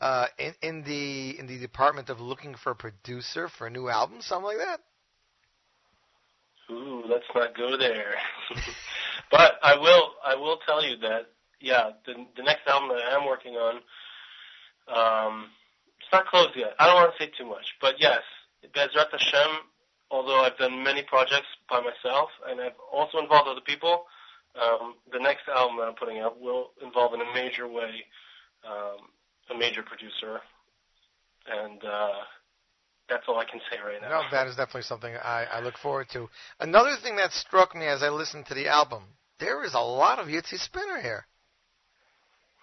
[0.00, 3.88] Uh, in, in the in the department of looking for a producer for a new
[3.88, 4.80] album, something like that.
[6.72, 8.14] Ooh, let's not go there.
[9.30, 11.26] but I will I will tell you that
[11.60, 13.76] yeah, the the next album that I am working on,
[14.88, 15.46] um,
[16.00, 16.74] it's not closed yet.
[16.78, 18.22] I don't want to say too much, but yes,
[18.74, 19.68] Bezrat Hashem.
[20.10, 24.04] Although I've done many projects by myself and I've also involved other people,
[24.60, 28.04] um, the next album that I'm putting out will involve in a major way
[28.68, 29.08] um,
[29.50, 30.40] a major producer,
[31.46, 32.22] and uh,
[33.08, 34.08] that's all I can say right now.
[34.08, 36.28] No, that is definitely something I, I look forward to.
[36.60, 39.04] Another thing that struck me as I listened to the album,
[39.40, 41.26] there is a lot of Yitzi Spinner here.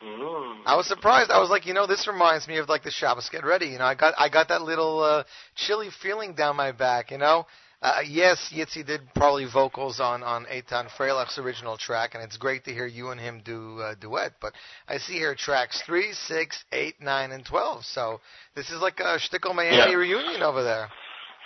[0.04, 0.62] Mm.
[0.66, 1.30] I was surprised.
[1.30, 3.68] I was like, you know, this reminds me of like the Shabbos Get Ready.
[3.68, 5.24] You know, I got I got that little uh,
[5.56, 7.12] chilly feeling down my back.
[7.12, 7.46] You know,
[7.82, 12.66] uh, yes, Yitzi did probably vocals on on Eitan Freilich's original track, and it's great
[12.66, 14.34] to hear you and him do uh, duet.
[14.42, 14.54] But
[14.88, 17.86] I see here tracks three, six, eight, nine, and twelve.
[17.86, 18.20] So
[18.56, 19.94] this is like a Shtickle Miami Yeah.
[19.98, 20.90] reunion over there.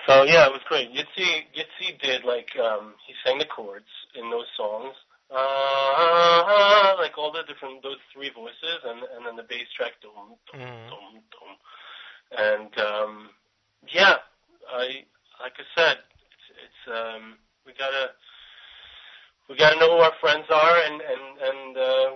[0.08, 0.92] So yeah, it was great.
[0.92, 3.86] Yitzi Yitzi did like um he sang the chords
[4.16, 4.96] in those songs.
[5.30, 10.36] Uh, like all the different those three voices and and then the bass track dum
[10.52, 10.90] dum Mm.
[10.90, 11.58] dum dum.
[12.38, 13.30] And um
[13.88, 14.16] yeah,
[14.72, 15.06] I
[15.42, 15.98] like I said,
[16.64, 17.36] it's um
[17.66, 18.16] we gotta
[19.50, 22.10] we gotta know who our friends are and and and uh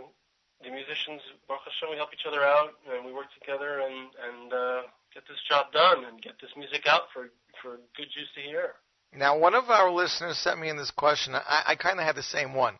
[0.63, 4.53] the musicians Baruch Hashem, we help each other out and we work together and and
[4.53, 4.81] uh
[5.13, 7.29] get this job done and get this music out for
[7.61, 8.75] for good Jews to hear.
[9.13, 11.33] Now, one of our listeners sent me in this question.
[11.33, 12.75] I, I kind of had the same one.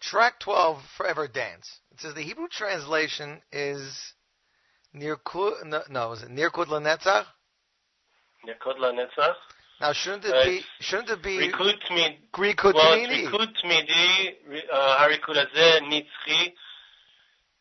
[0.00, 1.80] Track 12, Forever Dance.
[1.90, 4.14] It says the Hebrew translation is
[4.94, 7.26] Nirkud, no, no, is it Nirkud Lanetzach?
[8.46, 9.34] Nekod Netzach.
[9.82, 12.16] Now, shouldn't it Uh, be, shouldn't it be Rikud Tmid.
[12.34, 13.26] Rikud well, Tmidi?
[13.26, 16.54] it's Rikud Tmidi, ri- uh, Hazeh, Nitzchi.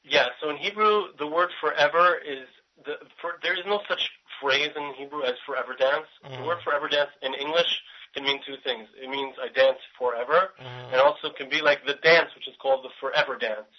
[0.04, 2.48] Yeah, so in Hebrew, the word forever is,
[2.86, 6.06] the, for, there is no such phrase in Hebrew as forever dance.
[6.22, 6.46] The Mhm.
[6.46, 7.82] word forever dance in English
[8.14, 8.88] can mean two things.
[9.02, 10.92] It means I dance forever, Mhm.
[10.94, 13.74] and also can be like the dance, which is called the forever dance.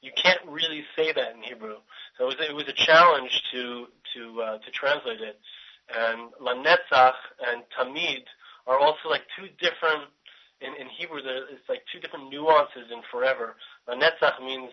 [0.00, 1.82] You can't really say that in Hebrew.
[2.16, 5.38] So it was, it was a challenge to to uh, to translate it.
[5.88, 7.16] And lanetzach
[7.48, 8.24] and tamid
[8.66, 10.10] are also like two different
[10.60, 11.22] in, in Hebrew.
[11.22, 13.56] There, it's like two different nuances in forever.
[13.88, 14.70] Lanetzach means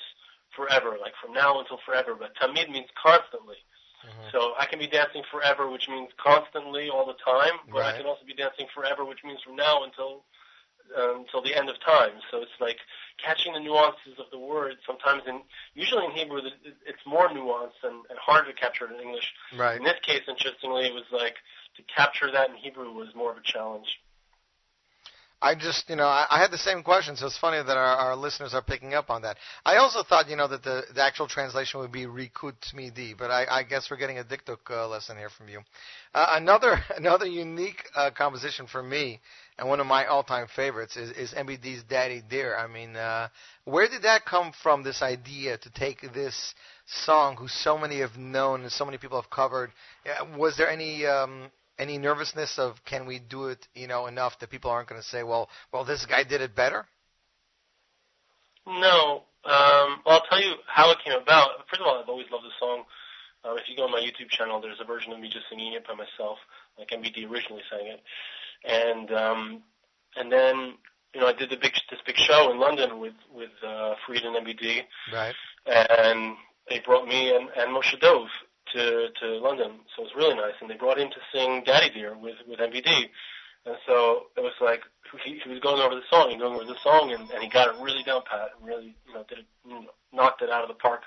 [0.55, 3.57] forever, like from now until forever, but tamid means constantly.
[4.05, 4.29] Mm-hmm.
[4.31, 8.05] So I can be dancing forever, which means constantly all the time, but I can
[8.05, 10.23] also be dancing forever, which means from now until
[10.95, 12.13] until the end of time.
[12.31, 12.77] So it's like
[13.23, 14.75] catching the nuances of the word.
[14.85, 15.41] Sometimes in
[15.73, 18.99] usually in Hebrew, it- it- it's more nuanced and, and harder to capture it in
[19.01, 19.33] English.
[19.57, 19.77] Right.
[19.77, 21.35] In this case, interestingly, it was like
[21.77, 23.99] to capture that in Hebrew was more of a challenge.
[25.41, 27.95] I just, you know, I, I had the same question, so it's funny that our,
[27.97, 29.37] our listeners are picking up on that.
[29.65, 33.29] I also thought, you know, that the, the actual translation would be Rikud Tmidi, but
[33.29, 35.59] I, I guess we're getting a dikduk uh, lesson here from you.
[36.15, 39.19] Uh, another another unique uh, composition for me,
[39.57, 42.57] and one of my all-time favorites, is, is MBD's Daddy Dear.
[42.57, 43.29] I mean, uh,
[43.63, 46.53] where did that come from, this idea to take this
[46.85, 49.71] song, who so many have known and so many people have covered?
[50.05, 51.05] Uh, was there any...
[51.05, 55.01] Um, any nervousness of can we do it, you know, enough that people aren't going
[55.01, 56.85] to say, well, well, this guy did it better?
[58.65, 59.23] No.
[59.43, 61.67] Um, well, I'll tell you how it came about.
[61.69, 62.83] First of all, I've always loved the song.
[63.43, 65.73] Um, if you go on my YouTube channel, there's a version of me just singing
[65.73, 66.39] it by myself,
[66.79, 68.01] like MBD originally sang it.
[68.67, 69.61] And um,
[70.15, 70.73] and then
[71.13, 74.23] you know, I did the big this big show in London with with uh, Fried
[74.23, 74.81] and MBD,
[75.13, 75.35] Right.
[75.65, 76.35] and
[76.69, 78.27] they brought me and, and Moshe Dove
[78.73, 80.53] to to London, so it was really nice.
[80.61, 82.87] And they brought him to sing Daddy Dear with with MBD,
[83.65, 84.81] and so it was like
[85.23, 87.49] he, he was going over the song and going over the song, and, and he
[87.49, 90.49] got it really down pat, and really you know did it, you know, knocked it
[90.49, 91.01] out of the park.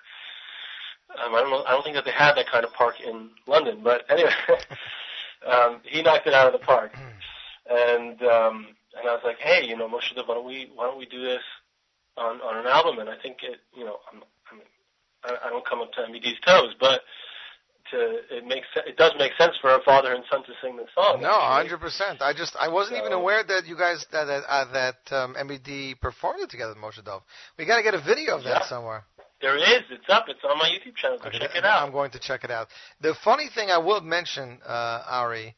[1.22, 1.64] Um, I don't know.
[1.64, 4.30] I don't think that they had that kind of park in London, but anyway,
[5.46, 6.92] um, he knocked it out of the park.
[7.68, 8.66] And um,
[8.98, 11.06] and I was like, hey, you know, Moshe, Dove, why don't we why don't we
[11.06, 11.42] do this
[12.16, 12.98] on on an album?
[12.98, 14.60] And I think it, you know, I'm, I'm
[15.24, 17.02] I, I don't come up to MBD's toes, but
[17.90, 20.88] to it makes it does make sense for a father and son to sing this
[20.94, 21.20] song.
[21.22, 22.22] No, hundred percent.
[22.22, 26.00] I just I wasn't even aware that you guys that that, uh, that um, MBD
[26.00, 27.22] performed it together with Moshe Dove.
[27.58, 28.66] We got to get a video of that Yeah.
[28.66, 29.04] somewhere.
[29.40, 29.82] There is.
[29.90, 30.24] It's up.
[30.28, 31.18] It's on my YouTube channel.
[31.22, 31.82] Go check it out.
[31.82, 32.68] I'm going to check it out.
[33.00, 35.54] The funny thing I will mention, uh, Ari,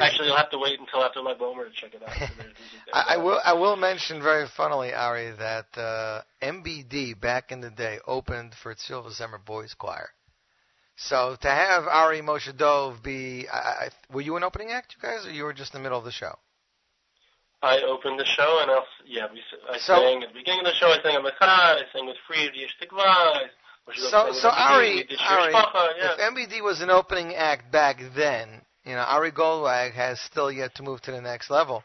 [0.00, 2.10] Actually, you'll have to wait until after Lag BaOmer to check it out.
[2.10, 2.54] So there's music
[2.86, 2.94] there.
[2.94, 7.70] I, I will I will mention very funnily, Ari, that uh, MBD back in the
[7.70, 10.10] day opened for Tzlil V'Zemer Boys Choir.
[10.96, 15.02] So to have Ari Moshe Dove be, I, I, were you an opening act, you
[15.06, 16.34] guys, or you were just in the middle of the show?
[17.62, 20.60] I opened the show, and I was, yeah, we, I So- sang at the beginning
[20.60, 20.88] of the show.
[20.88, 21.40] I sang Amecha.
[21.42, 23.48] I sang with Fried Yesh Tikva.
[23.94, 26.14] So, so Ari, Ari, yeah.
[26.18, 30.76] if MBD was an opening act back then, you know, Ari Goldwag has still yet
[30.76, 31.82] to move to the next level.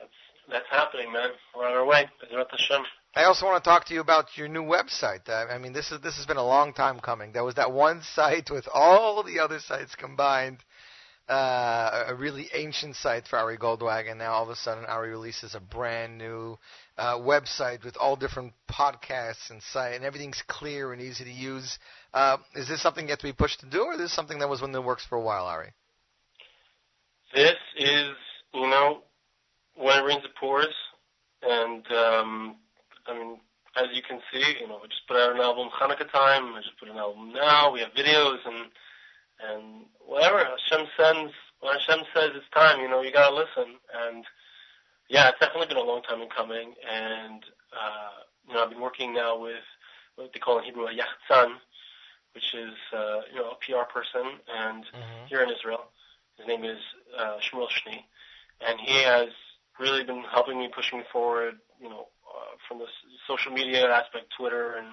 [0.00, 0.10] That's
[0.50, 1.30] that's happening, man.
[1.54, 2.08] We're on our way.
[3.14, 5.28] I also want to talk to you about your new website.
[5.28, 7.32] I, I mean, this is this has been a long time coming.
[7.32, 10.58] There was that one site with all the other sites combined,
[11.28, 15.10] uh, a really ancient site for Ari Goldwag, and now all of a sudden Ari
[15.10, 16.58] releases a brand new
[16.96, 21.78] uh, website with all different podcasts and site, and everything's clear and easy to use.
[22.14, 24.48] Uh, is this something yet to be pushed to do, or is this something that
[24.48, 25.72] was in the works for a while, Ari?
[27.34, 28.14] This is,
[28.54, 29.02] you know,
[29.76, 30.74] when it rains it pours,
[31.42, 32.56] and um,
[33.06, 33.38] I mean,
[33.76, 36.54] as you can see, you know, we just put out an album Hanukkah time.
[36.54, 37.72] I just put an album now.
[37.72, 38.70] We have videos and
[39.40, 41.32] and whatever Hashem sends.
[41.60, 43.76] When Hashem says it's time, you know, you gotta listen.
[43.94, 44.24] And
[45.08, 46.74] yeah, it's definitely been a long time in coming.
[46.88, 48.18] And uh,
[48.48, 49.62] you know, I've been working now with
[50.16, 51.54] what they call in Hebrew a yachtzan,
[52.34, 54.84] which is uh, you know a PR person, and
[55.28, 55.90] here in Israel.
[56.36, 56.78] His name is
[57.18, 57.98] uh, Shmuel Shni,
[58.60, 59.28] and he has
[59.80, 61.54] really been helping me, pushing me forward.
[61.80, 62.86] You know, uh, from the
[63.26, 64.86] social media aspect, Twitter, and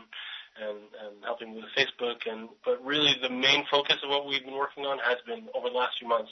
[0.62, 2.28] and and helping with Facebook.
[2.30, 5.70] And but really, the main focus of what we've been working on has been over
[5.70, 6.32] the last few months.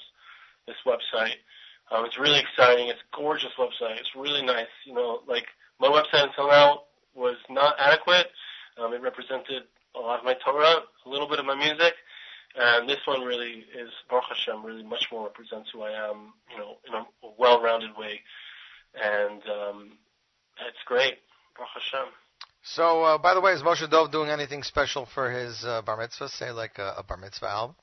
[0.68, 1.44] This website.
[1.92, 2.88] Um, it's really exciting.
[2.88, 4.00] It's a gorgeous website.
[4.00, 4.72] It's really nice.
[4.86, 5.46] You know, like
[5.80, 8.28] my website until now was not adequate.
[8.78, 9.64] Um, it represented
[9.96, 11.94] a lot of my Torah, a little bit of my music,
[12.56, 14.66] and this one really is Baruch Hashem.
[14.66, 16.34] Really, much more represents who I am.
[16.52, 17.06] You know, in a
[17.38, 18.22] well-rounded way,
[18.96, 19.92] and um,
[20.68, 21.16] it's great.
[21.56, 22.12] Baruch Hashem.
[22.64, 25.98] So, uh, by the way, is Moshe Dove doing anything special for his uh, bar
[25.98, 26.30] mitzvah?
[26.30, 27.76] Say like a, a bar mitzvah album?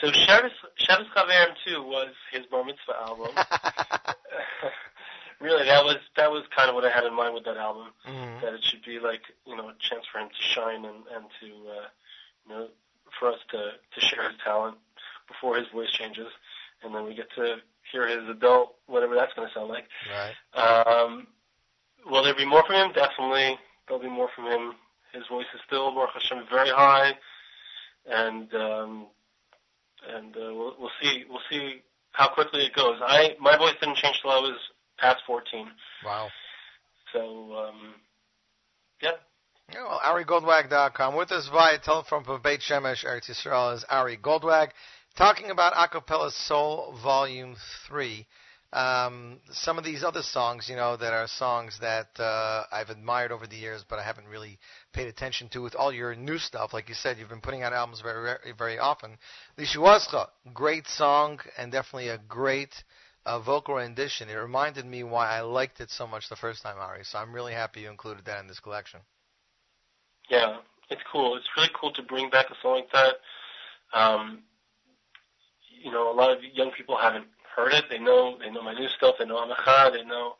[0.00, 3.28] So Shabbos, Shabbos Chaverim too was his bar mitzvah album.
[5.40, 7.88] really, that was that was kind of what I had in mind with that album.
[8.06, 8.40] Mhm.
[8.42, 11.24] That it should be like you know a chance for him to shine and and
[11.40, 11.86] to uh,
[12.46, 12.68] you know
[13.18, 14.76] for us to to share his talent
[15.28, 16.28] before his voice changes,
[16.82, 17.56] and then we get to
[17.92, 19.86] hear his adult whatever that's going to sound like.
[20.10, 20.34] Right.
[20.54, 21.26] Um,
[22.06, 22.92] will there be more from him?
[22.92, 24.74] Definitely, there'll be more from him.
[25.12, 27.12] His voice is still Baruch Hashem very high,
[28.06, 29.06] and um,
[30.08, 31.82] and uh, we'll, we'll see we'll see
[32.12, 32.98] how quickly it goes.
[33.02, 34.56] I my voice didn't change till I was
[34.98, 35.68] past 14,
[36.04, 36.28] Wow.
[37.12, 37.94] so um,
[39.02, 39.12] yeah.
[39.72, 41.16] Yeah, well, AriGoldwag.com.
[41.16, 44.68] With us via telephone from Beit Shemesh, Eretz Yisrael, is Ari Goldwag,
[45.16, 47.56] talking about Acapella Soul Volume
[47.88, 48.26] 3.
[48.74, 53.30] Um, some of these other songs, you know, that are songs that uh, I've admired
[53.30, 54.58] over the years, but I haven't really
[54.92, 56.72] paid attention to with all your new stuff.
[56.74, 59.16] Like you said, you've been putting out albums very, very, very often.
[59.56, 62.74] Lishuascha, great song, and definitely a great
[63.26, 64.28] uh, vocal rendition.
[64.28, 67.04] It reminded me why I liked it so much the first time, Ari.
[67.04, 69.00] So I'm really happy you included that in this collection.
[70.30, 70.58] Yeah,
[70.90, 71.36] it's cool.
[71.36, 73.14] It's really cool to bring back a song like that.
[73.92, 74.40] Um,
[75.82, 77.84] you know, a lot of young people haven't heard it.
[77.90, 79.16] They know they know my new stuff.
[79.18, 79.92] They know Amacha.
[79.92, 80.36] They know,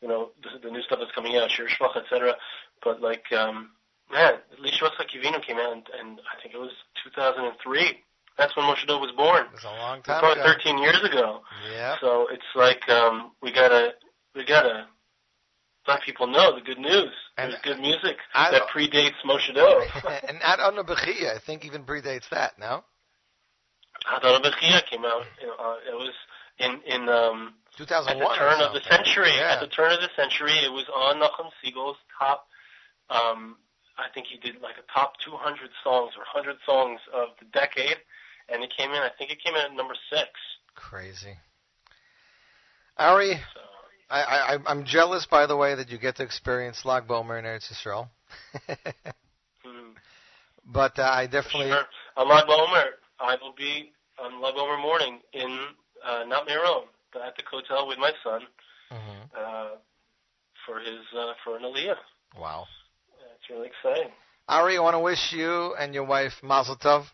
[0.00, 2.34] you know, the, the new stuff that's coming out, Shir Shvach, etc.
[2.82, 3.70] But like, um,
[4.12, 6.72] man, Lishuascha Kivinu came out, and, and I think it was
[7.04, 8.00] 2003.
[8.36, 9.46] That's when Moshe Dove was born.
[9.54, 10.52] It's a long time probably ago.
[10.52, 11.40] 13 years ago.
[11.70, 11.96] Yeah.
[12.00, 13.94] So it's like um, we gotta
[14.34, 14.86] we gotta
[15.86, 17.12] let people know the good news.
[17.36, 19.82] And There's good music I that predates Moshe Dove.
[20.28, 22.84] and Ad Anna Bechia, I think even predates that, no?
[24.06, 25.24] Hadar Bechia came out.
[25.40, 26.12] You know, uh, it was
[26.58, 28.20] in in um, 2001.
[28.20, 29.32] at the turn of the century.
[29.36, 29.54] Yeah.
[29.54, 32.46] At the turn of the century, it was on Nachum Segal's top.
[33.10, 33.56] Um,
[33.96, 37.98] I think he did like a top 200 songs or 100 songs of the decade,
[38.48, 38.96] and it came in.
[38.96, 40.28] I think it came in at number six.
[40.74, 41.36] Crazy.
[42.98, 43.40] Ari,
[44.10, 47.44] I, I, I'm jealous, by the way, that you get to experience Lag BaOmer in
[47.44, 48.08] Eretz Yisrael.
[49.64, 49.92] Hmm.
[50.66, 51.68] but uh, I definitely.
[51.70, 51.84] Sure.
[52.16, 52.84] On Lag BaOmer,
[53.18, 53.92] I will be
[54.22, 55.58] on Lag BaOmer morning in
[56.06, 58.42] uh, not Miron, but at the hotel with my son
[58.92, 59.30] Mhm.
[59.36, 59.68] uh,
[60.66, 61.96] for his uh, for an Aliyah.
[62.38, 62.66] Wow.
[63.36, 64.12] It's really exciting.
[64.48, 67.06] Ari, I want to wish you and your wife Mazel Tov.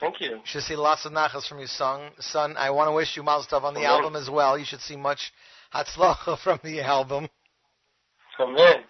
[0.00, 0.30] Thank you.
[0.30, 2.10] You should see lots of nachas from your son.
[2.18, 3.90] Son, I want to wish you Mazel Tov on the Amen.
[3.90, 4.58] album as well.
[4.58, 5.32] You should see much
[5.74, 7.28] Hatzlacha from the album.
[8.38, 8.84] Amen.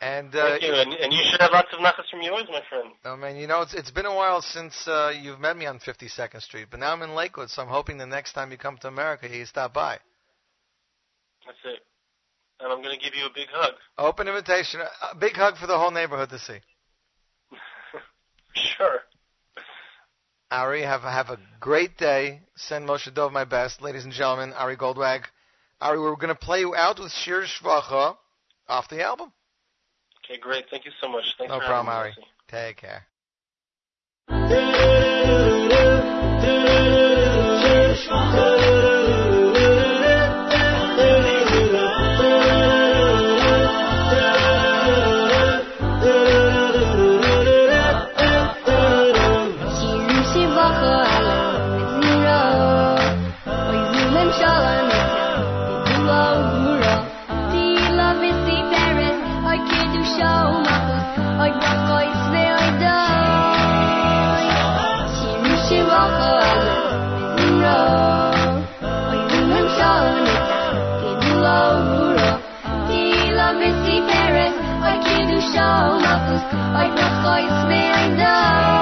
[0.00, 0.74] And uh, Thank you.
[0.74, 2.90] And, and you should have lots of nachas from yours, my friend.
[3.04, 5.80] I mean, you know, it's it's been a while since uh, you've met me on
[5.80, 8.76] 52nd Street, but now I'm in Lakewood, so I'm hoping the next time you come
[8.78, 9.98] to America, you stop by.
[11.46, 11.80] That's it.
[12.60, 13.74] And I'm going to give you a big hug.
[13.98, 16.58] Open invitation, a big hug for the whole neighborhood to see.
[18.78, 19.00] Sure.
[20.50, 22.40] Ari, have, have a great day.
[22.54, 23.82] Send Moshe Dov my best.
[23.82, 25.24] Ladies and gentlemen, Ari Goldwag.
[25.80, 28.16] Ari, we're going to play you out with Shir Shvacha
[28.68, 29.32] off the album.
[30.24, 30.66] Okay, great.
[30.70, 31.24] Thank you so much.
[31.36, 32.14] Thanks no problem, Ari.
[32.48, 33.06] Take care.
[76.74, 77.22] Hoy nos
[78.16, 78.75] now.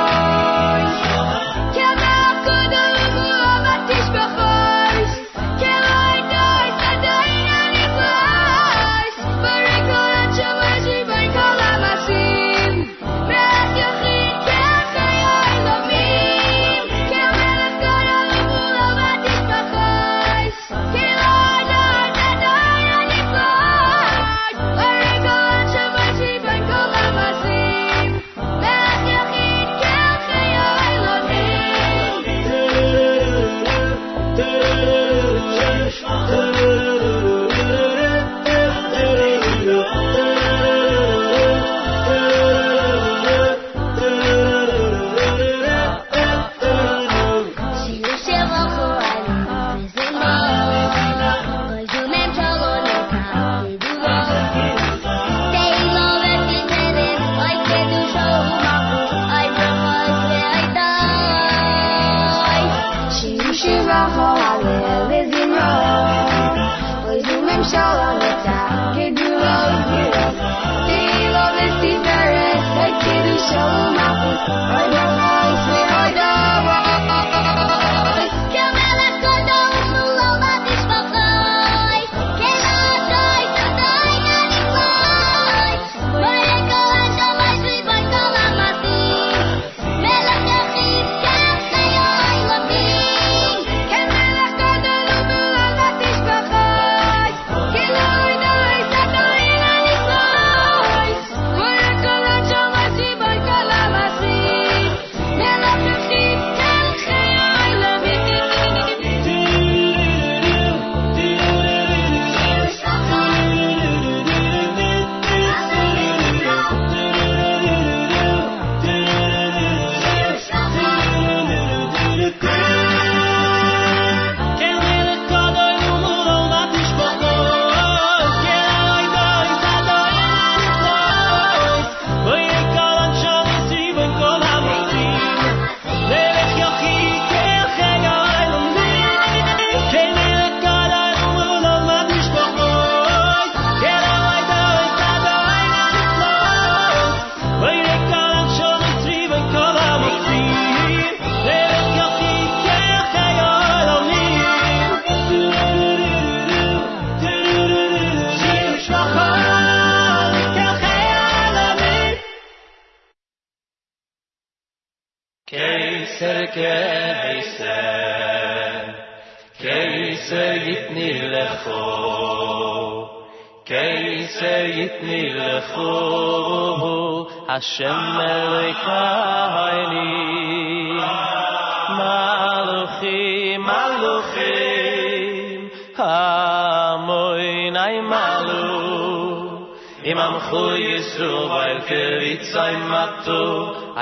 [192.53, 193.43] sein matto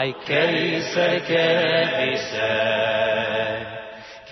[0.00, 2.52] ai keise keise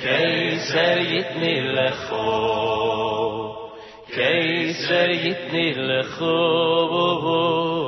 [0.02, 2.26] keise git ni lecho
[4.16, 6.36] keise git ni lecho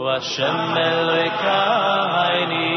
[0.05, 1.11] wa shamel
[1.45, 2.69] kai ni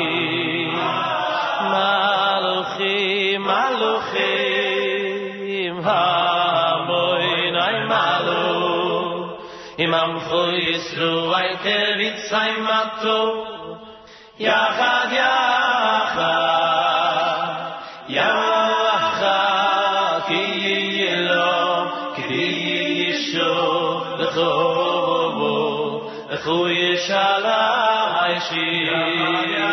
[9.78, 13.20] im am fuis ru weite wit sei matto
[14.38, 16.36] ja ha
[20.28, 20.46] ki
[21.28, 21.52] lo
[22.16, 22.46] ki
[23.00, 23.54] yisho
[24.36, 24.54] do
[25.38, 25.54] bo
[26.44, 27.62] khoy shala
[28.48, 29.65] shi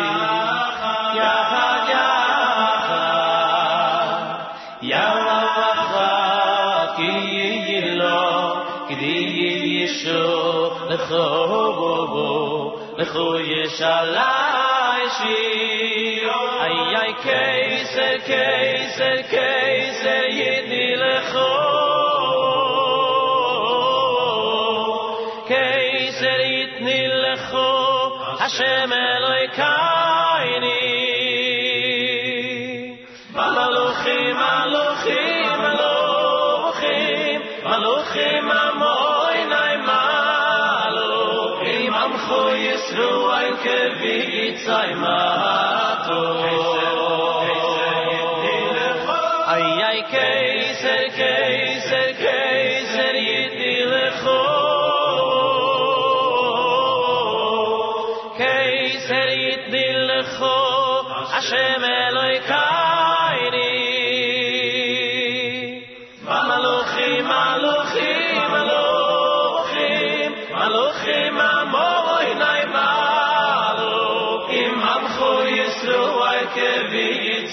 [10.03, 16.31] ישו לכו לכו ישלאי שיו
[16.61, 21.53] איי איי קייס קייס קייס ידי לכו.
[25.47, 28.09] קייס ידי לכו.
[28.39, 29.47] השם אלוהי
[42.93, 46.02] Yisru al kevitzai mato Ay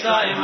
[0.01, 0.35] kevitzai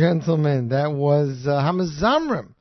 [0.00, 2.54] gentlemen, that was uh, Hamazamrim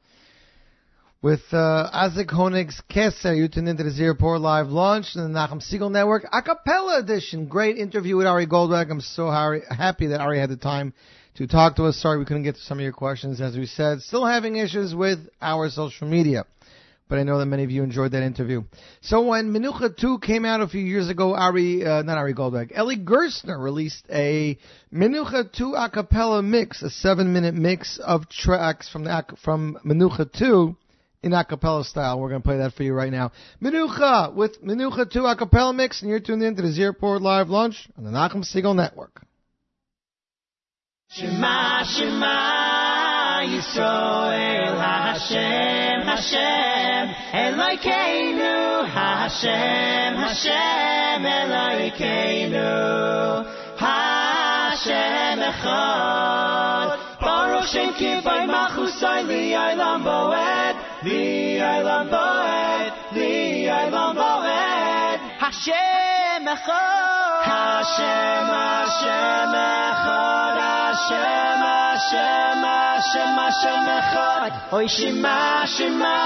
[1.22, 3.38] with uh, Isaac Honig's Keser.
[3.38, 7.00] You tuned into the Z Report Live Lunch in the Nachum Segal Network, a cappella
[7.00, 7.48] edition.
[7.48, 8.92] Great interview with Ari Goldwag.
[8.92, 10.94] I'm so happy that Ari had the time
[11.36, 11.96] to talk to us.
[11.96, 13.40] Sorry we couldn't get to some of your questions.
[13.40, 16.44] As we said, still having issues with our social media.
[17.10, 18.64] But I know that many of you enjoyed that interview.
[19.02, 22.72] So when Menucha 2 came out a few years ago, Ari, uh, not Ari Goldwag,
[22.78, 24.60] Eli Gerstner released a
[24.94, 30.32] Menucha 2 a cappella mix, a seven minute mix of tracks from the, from Menucha
[30.32, 30.76] 2
[31.24, 32.20] in a cappella style.
[32.20, 33.32] We're going to play that for you right now.
[33.60, 37.24] Menucha with Menucha 2 a cappella mix, and you're tuned in to the Z Report
[37.24, 39.22] Live Lunch on the Nachum Segal Network.
[41.10, 42.89] Shema, Shema,
[43.46, 47.04] Yisrael, Hashem, Hashem,
[47.34, 52.70] Elokeinu, Hashem, Hashem, Elokeinu,
[53.78, 56.90] Hashem Echad,
[57.22, 70.58] Baruch Shem Kivay Machusai, Li'aylam Boed, Li'aylam Boed, Li'aylam Boed, Hashem Echad, Hashem, Hashem Echad,
[70.60, 76.18] Hashem, Hashem, Hashem, Hashem Echad, Oy Shema, Shema,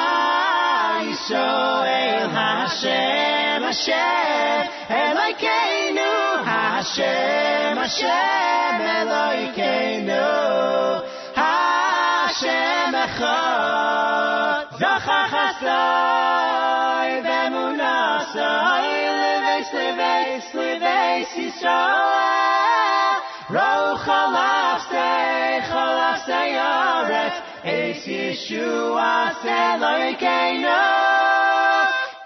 [1.08, 6.14] Yisrael, Hashem, Hashem, Elokeinu,
[6.46, 10.28] Hashem, Hashem, Elokeinu,
[11.36, 19.13] Hashem Echad, Zachar Chasai, Vemunasai,
[19.74, 23.18] Leveis, Leveis, Yisrael,
[23.50, 30.82] Ro Chalafsei, Chalafsei Aretz, Eis Yeshua, Elokeinu,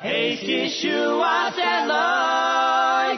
[0.04, 3.18] Eis Yeshua Eloi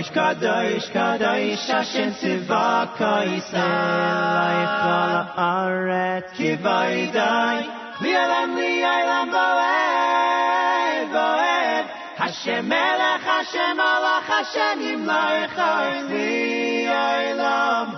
[0.00, 7.58] Kadosh, Kadosh, Kadosh, Hashem Tzivaka Yisrael, Eichal Haaretz Kivaydai,
[8.00, 11.84] Li'olam, Li'olam, Boed, Boed,
[12.16, 15.56] Hashem Melech, Hashem Malach, Hashem Yimlach,
[16.08, 17.88] Li'olam,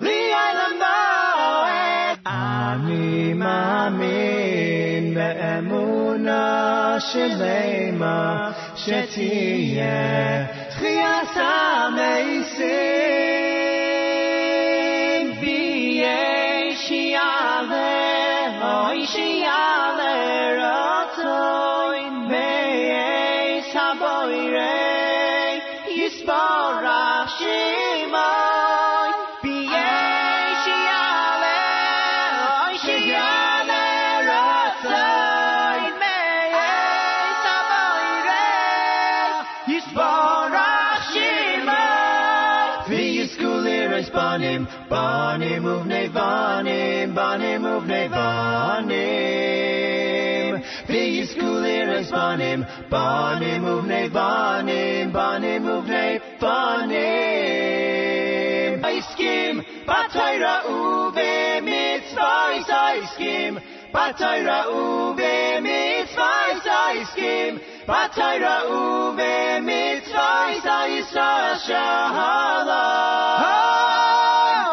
[0.00, 2.16] Li'olam, Boed.
[2.24, 6.42] Amin, Amin, Be'emuna
[7.12, 10.59] Shelema, Shetiyeh,
[15.40, 19.79] V'yei Shi'aleh, Oy Shi'aleh,
[52.10, 58.00] Banim, Banim uvnei Banim, Banim uvnei Banim.
[58.82, 63.60] Aiskim, Batayra uve mitzvahs, Aiskim,
[63.94, 72.84] Batayra uve mitzvahs, Aiskim, Batayra uve mitzvahs, Yisrael Shahala.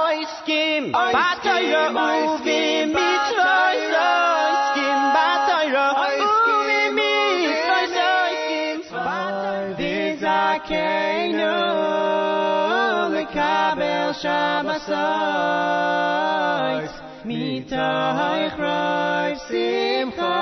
[0.10, 2.77] Aiskim, Batayra uve
[14.22, 14.94] Shabbasos,
[17.24, 20.38] mitoich roiv simcha,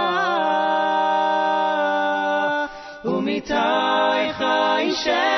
[3.03, 5.35] umitoich oisher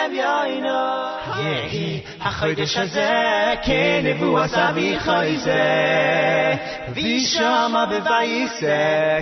[0.00, 0.14] gev
[0.56, 0.82] ino
[1.44, 2.04] yehi
[2.38, 3.10] khoyde ze
[3.66, 5.64] ken bu vas mi khoyze
[6.94, 8.80] vi shama be vayse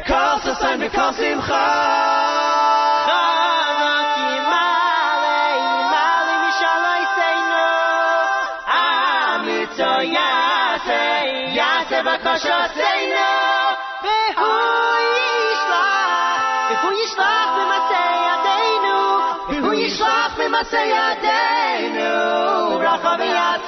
[0.09, 2.29] kososn yase kosim khada
[12.77, 13.78] seino
[20.58, 22.00] ישלח במעשה ידינו
[22.80, 23.67] ברכה והצלחה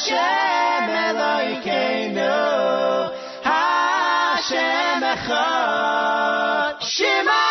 [0.00, 2.32] Hashem Elokeinu
[3.44, 7.44] Hashem Echad Shema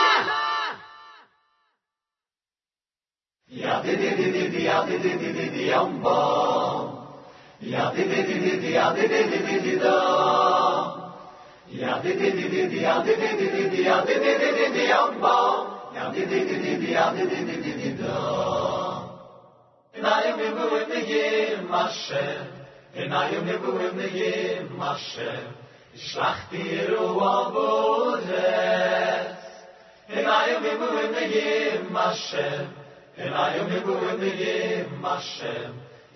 [3.54, 6.90] Ya di di di di di ya di di di di di yum bom.
[7.62, 10.02] Ya di di di di di ya di di di di di do.
[11.70, 14.34] Ya di di di di di ya di di di di di ya di di
[14.42, 15.94] di di di yum bom.
[15.94, 18.49] Ya di di di di di ya di di di di di do.
[20.60, 22.26] nebuim neyim mashe
[22.95, 25.31] Enayim nebuim neyim mashe
[25.95, 29.38] Ishlachti iru avodet
[30.18, 32.48] Enayim nebuim neyim mashe
[33.18, 35.56] Enayim nebuim neyim mashe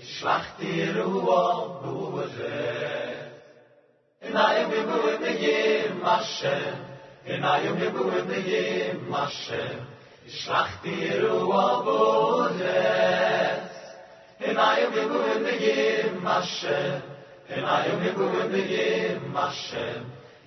[0.03, 1.11] Ishlachti iru
[1.43, 3.17] avodet
[4.27, 6.57] Enayim nebuim neyim mashe
[7.27, 9.63] Enayim nebuim neyim mashe
[10.27, 11.37] Ishlachti iru
[11.67, 13.72] avodet
[14.39, 17.01] in ayem gebuven de ge mashe
[17.55, 19.85] in ayem gebuven de ge mashe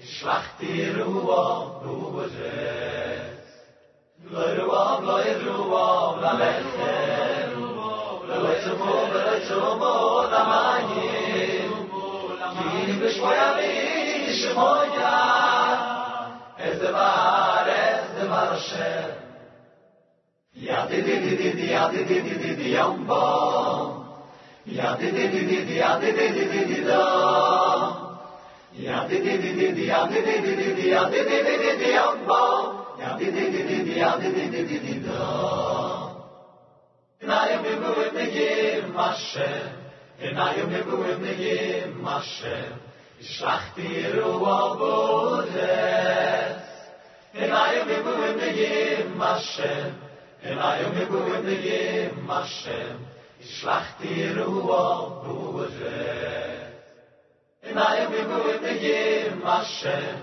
[0.02, 1.44] ishlach dir u a
[1.82, 2.54] du ze
[4.24, 6.94] lo a lo e ru a la le ze
[7.54, 9.94] ru a lo e ze mo le ze mo
[10.32, 11.08] da ma ni
[12.54, 13.72] ki be shoya mi
[14.40, 15.14] shmoya
[16.58, 17.10] ez ba
[17.68, 19.25] ez ba shem
[20.56, 24.08] Ya di di di di di, ya di di di di di, yom bom.
[24.64, 27.04] Ya di di di di di, ya di di di di di do.
[28.72, 29.66] Ya di di di.
[50.46, 52.96] אל היום יבואו נגים השם,
[53.40, 56.66] ישלחתי רוח בוזה.
[57.64, 60.16] אל היום יבואו נגים השם,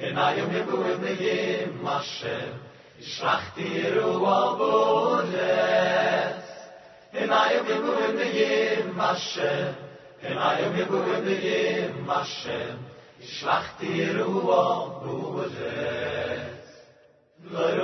[0.00, 2.50] אל היום יבואו נגים השם,
[2.98, 5.58] ישלחתי רוח בוזה.
[7.14, 9.72] אל היום יבואו נגים השם,
[10.24, 12.76] אל היום יבואו נגים השם,
[13.20, 16.47] ישלחתי רוח בוזה.
[17.44, 17.78] Lo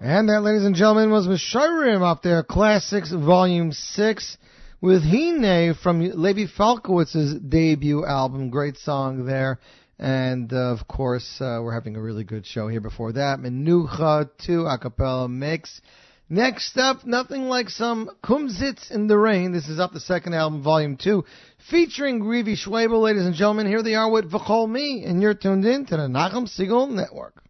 [0.00, 4.36] And that, ladies and gentlemen, was Meshirim up there, Classics Volume 6,
[4.80, 8.50] with Hine from Levi Falkowitz's debut album.
[8.50, 9.58] Great song there.
[9.98, 13.40] And, uh, of course, uh, we're having a really good show here before that.
[13.40, 15.80] Menucha 2 a cappella mix.
[16.30, 19.50] Next up, nothing like some Kumsitz in the Rain.
[19.52, 21.24] This is up the second album, Volume 2,
[21.70, 23.00] featuring Rivi Schwabel.
[23.00, 26.02] Ladies and gentlemen, here they are with V'chol Me, and you're tuned in to the
[26.02, 27.42] Nachum Segal Network.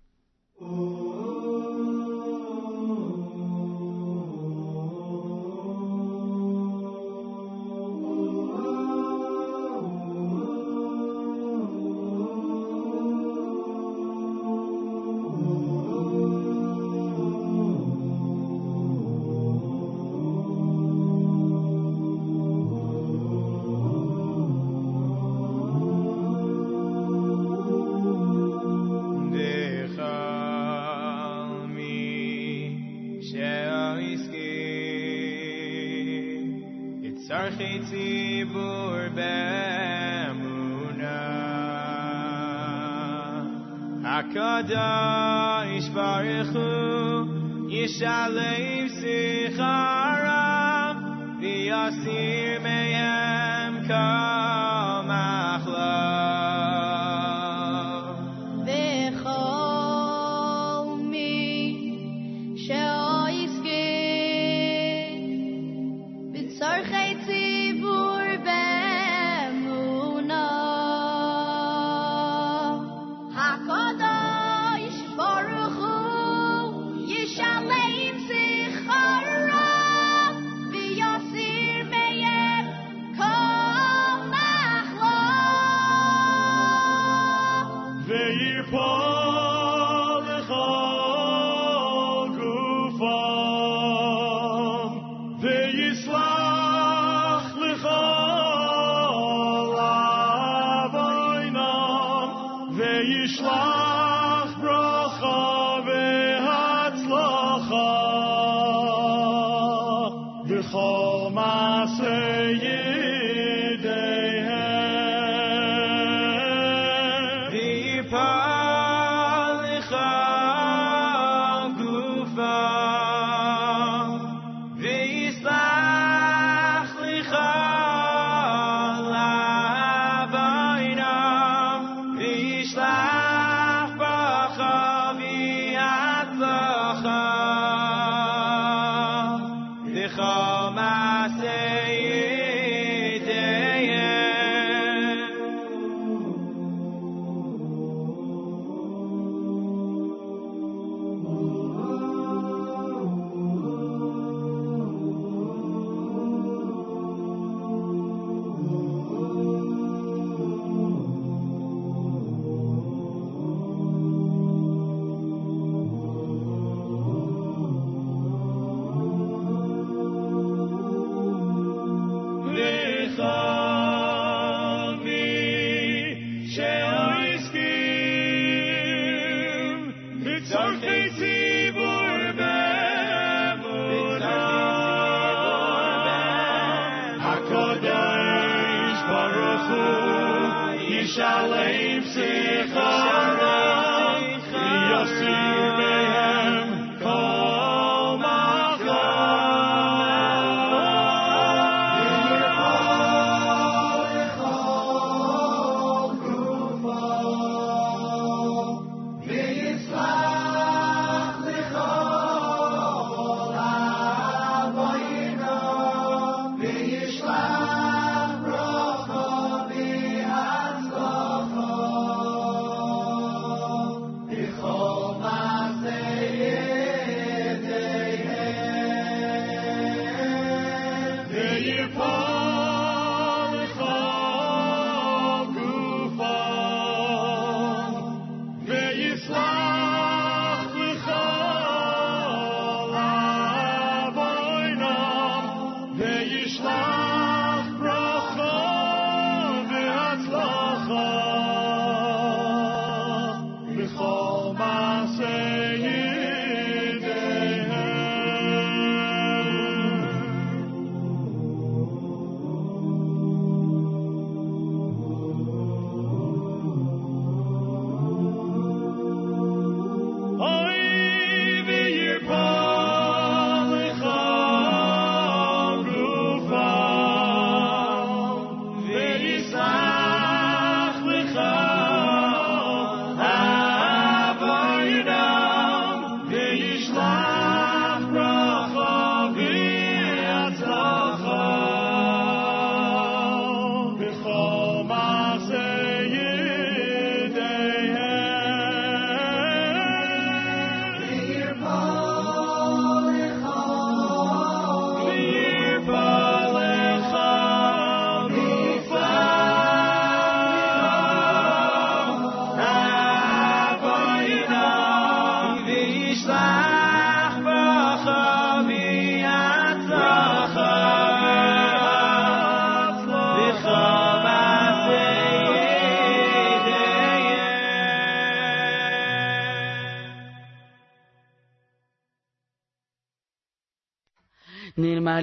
[0.62, 1.47] Dechalmi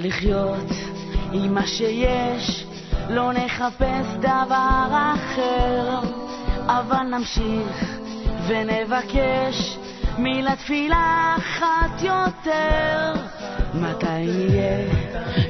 [0.05, 0.69] לחיות
[1.33, 2.65] עם מה שיש,
[3.09, 5.99] לא נחפש דבר אחר,
[6.67, 7.97] אבל נמשיך
[8.47, 9.77] ונבקש
[10.17, 13.13] מילה תפילה אחת יותר,
[13.73, 14.87] מתי נהיה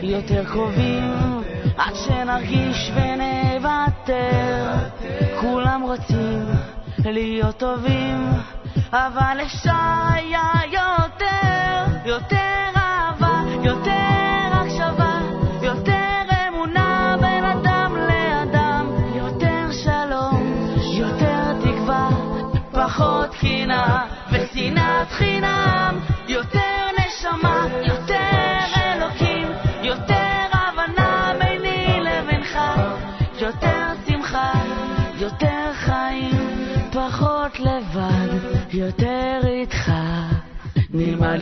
[0.01, 1.41] יותר קרובים
[1.77, 4.73] עד שנרגיש ונוותר?
[5.41, 6.45] כולם רוצים
[7.05, 8.29] להיות טובים
[8.91, 9.71] אבל אפשר
[10.13, 11.25] היה יותר
[12.05, 12.64] יותר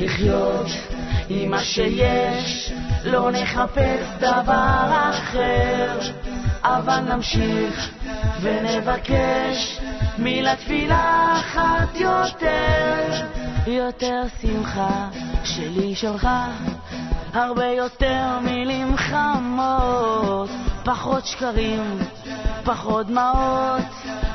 [0.03, 0.67] לחיות
[1.29, 2.71] עם מה שיש
[3.03, 5.99] לא נחפש דבר אחר.
[6.63, 7.89] אבל נמשיך
[8.41, 9.79] ונבקש
[10.17, 13.25] מילה תפילה אחת יותר.
[13.67, 15.07] יותר שמחה
[15.43, 16.27] שלי שלך
[17.33, 20.49] הרבה יותר מילים חמות.
[20.83, 21.99] פחות שקרים
[22.63, 23.81] פחות דמעות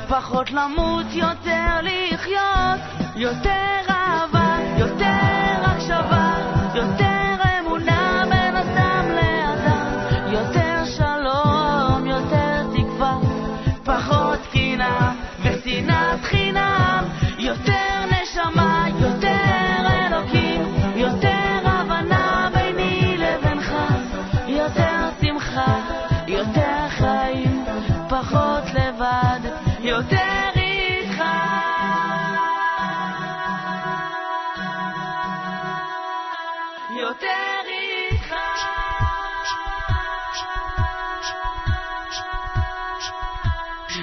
[0.07, 2.79] פחות למות יותר לחיות
[3.15, 4.28] יותר אהבה
[4.99, 6.58] יותר הקשבה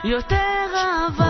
[0.06, 0.36] יותר
[0.74, 1.25] אהבה,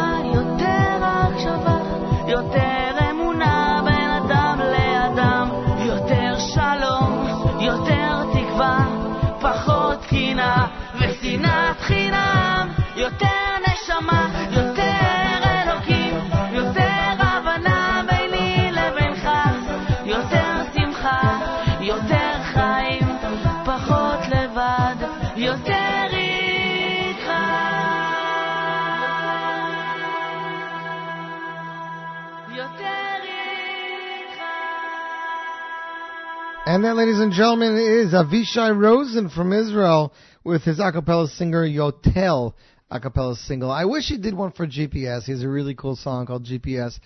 [36.66, 40.12] And that, ladies and gentlemen, is Avishai Rosen from Israel
[40.42, 42.54] with his a cappella singer Yotel
[42.90, 43.70] a cappella single.
[43.70, 45.22] I wish he did one for GPS.
[45.22, 46.98] He has a really cool song called GPS.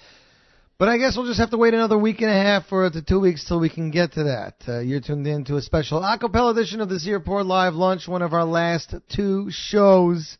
[0.78, 3.02] But I guess we'll just have to wait another week and a half for the
[3.02, 4.54] two weeks till we can get to that.
[4.66, 7.74] Uh, you're tuned in to a special a cappella edition of the Z Report Live
[7.74, 10.38] Lunch, one of our last two shows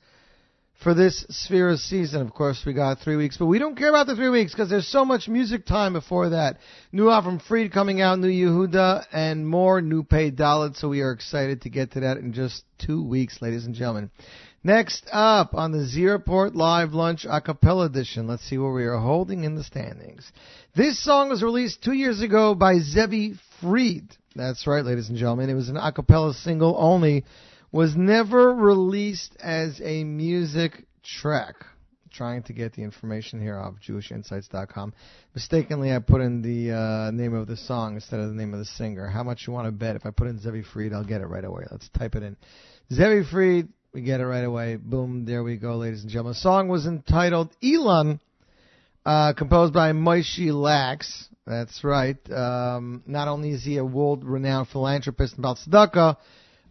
[0.83, 2.23] for this Sefira season.
[2.23, 4.71] Of course, we got three weeks, but we don't care about the three weeks because
[4.71, 6.57] there's so much music time before that.
[6.93, 10.77] New Avram Fried coming out, new Yehuda, and more new paid Dalit.
[10.77, 14.11] So we are excited to get to that in just two weeks, ladies and gentlemen.
[14.63, 18.85] Next up on the Z Report Live Lunch a cappella edition, let's see where we
[18.85, 20.31] are holding in the standings.
[20.77, 24.09] This song was released two years ago by Zevi Fried.
[24.37, 25.51] That's right, ladies and gentlemen.
[25.51, 27.25] It was an a cappella single only
[27.73, 31.55] was never released as a music track.
[32.13, 34.95] Trying to get the information here off JewishInsights.com.
[35.33, 38.59] Mistakenly, I put in the uh, name of the song instead of the name of
[38.59, 39.07] the singer.
[39.07, 39.95] How much you want to bet?
[39.95, 41.65] If I put in Zevi Fried, I'll get it right away.
[41.71, 42.37] Let's type it in.
[42.93, 44.75] Zevi Fried, we get it right away.
[44.75, 46.33] Boom, there we go, ladies and gentlemen.
[46.33, 48.19] The song was entitled Elon,
[49.07, 51.29] uh, composed by Moshe Lax.
[51.47, 52.19] That's right.
[52.31, 56.17] Um, not only is he a world-renowned philanthropist and tzedakah,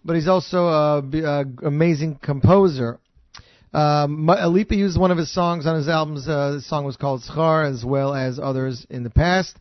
[0.04, 3.00] but he's also an amazing composer.
[3.72, 6.28] Um, Alipa used one of his songs on his albums.
[6.28, 9.56] Uh, the song was called Schar, as well as others in the past.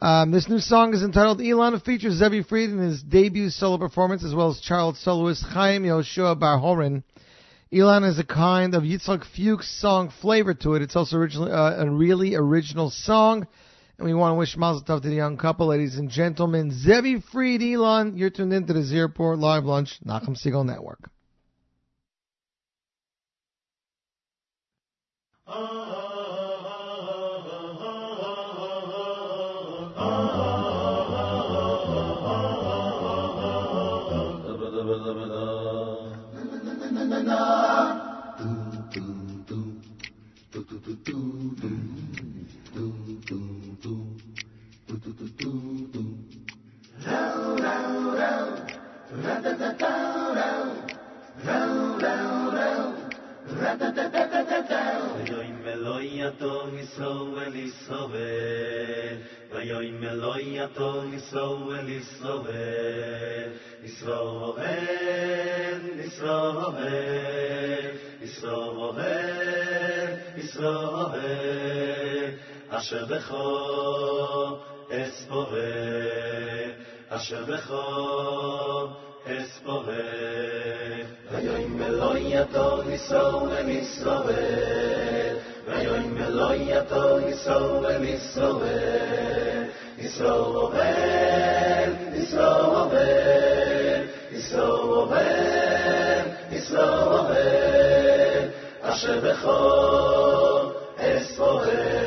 [0.00, 1.74] Um, this new song is entitled Elon.
[1.74, 5.84] It features Zevi Fried in his debut solo performance, as well as child soloist Chaim
[5.84, 7.04] Yoshua Bar Horin.
[7.72, 10.82] Elon has a kind of Yitzhak Fuchs song flavor to it.
[10.82, 13.46] It's also originally, uh, a really original song.
[13.98, 16.72] And we want to wish Mazel Tov to the young couple, ladies and gentlemen.
[16.72, 21.10] Zevi Fried, Elon, you're tuned into the Z Report Live Lunch, Nachum Segal Network.
[25.46, 25.94] Row, row,
[43.30, 43.63] row,
[68.74, 72.03] Israel, Israel,
[72.76, 73.34] אשר בך
[74.90, 75.58] אספורך
[77.08, 77.74] אשר בך
[79.26, 79.88] אספורך
[81.30, 84.36] ויוי מלוי יתו ניסו ומסורך
[85.66, 88.64] ויוי מלוי יתו ניסו ומסורך
[89.98, 90.78] ניסו עובר
[92.12, 94.00] ניסו עובר
[94.32, 95.16] ניסו עובר
[96.50, 97.34] ניסו עובר
[98.82, 99.48] אשר בך
[100.98, 102.03] אספורך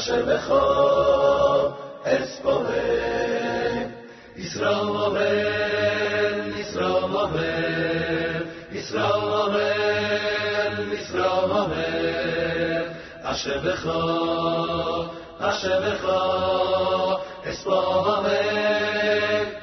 [0.00, 1.68] אשר בכל
[2.04, 3.88] אס פובן
[4.36, 8.40] ישראל מובן ישראל מובן
[8.72, 12.82] ישראל מובן ישראל מובן
[13.22, 15.04] אשר בכל
[15.38, 17.14] אשר בכל
[17.50, 17.66] אס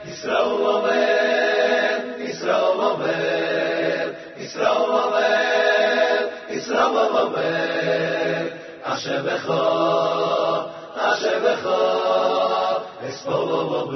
[0.05, 1.01] ישראל מובן
[2.18, 8.47] ישראל מובן ישראל מובן ישראל מובן
[8.98, 9.52] אשר בך,
[10.95, 11.69] אשר בך,
[13.10, 13.91] אספור בו בו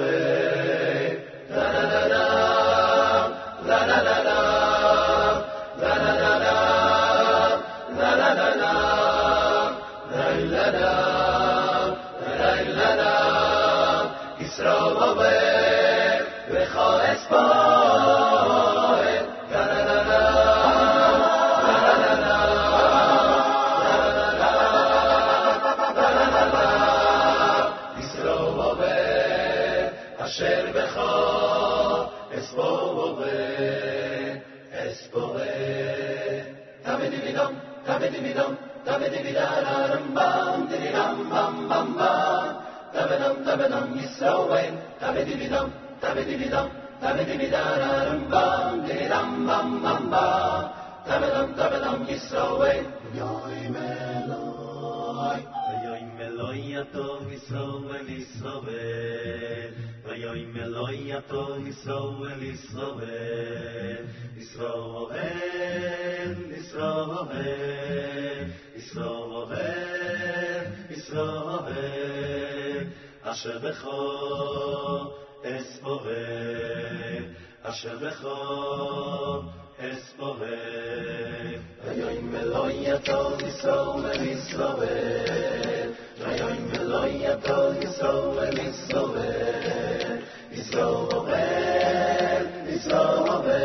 [73.32, 81.60] אשר בכל es ove asher becho es ove.
[81.90, 85.96] Ayoy meloy yato so mer is ove
[86.26, 87.60] ayoy meloy yato
[87.98, 91.72] so mer is ove is ove.
[92.68, 93.60] Is ove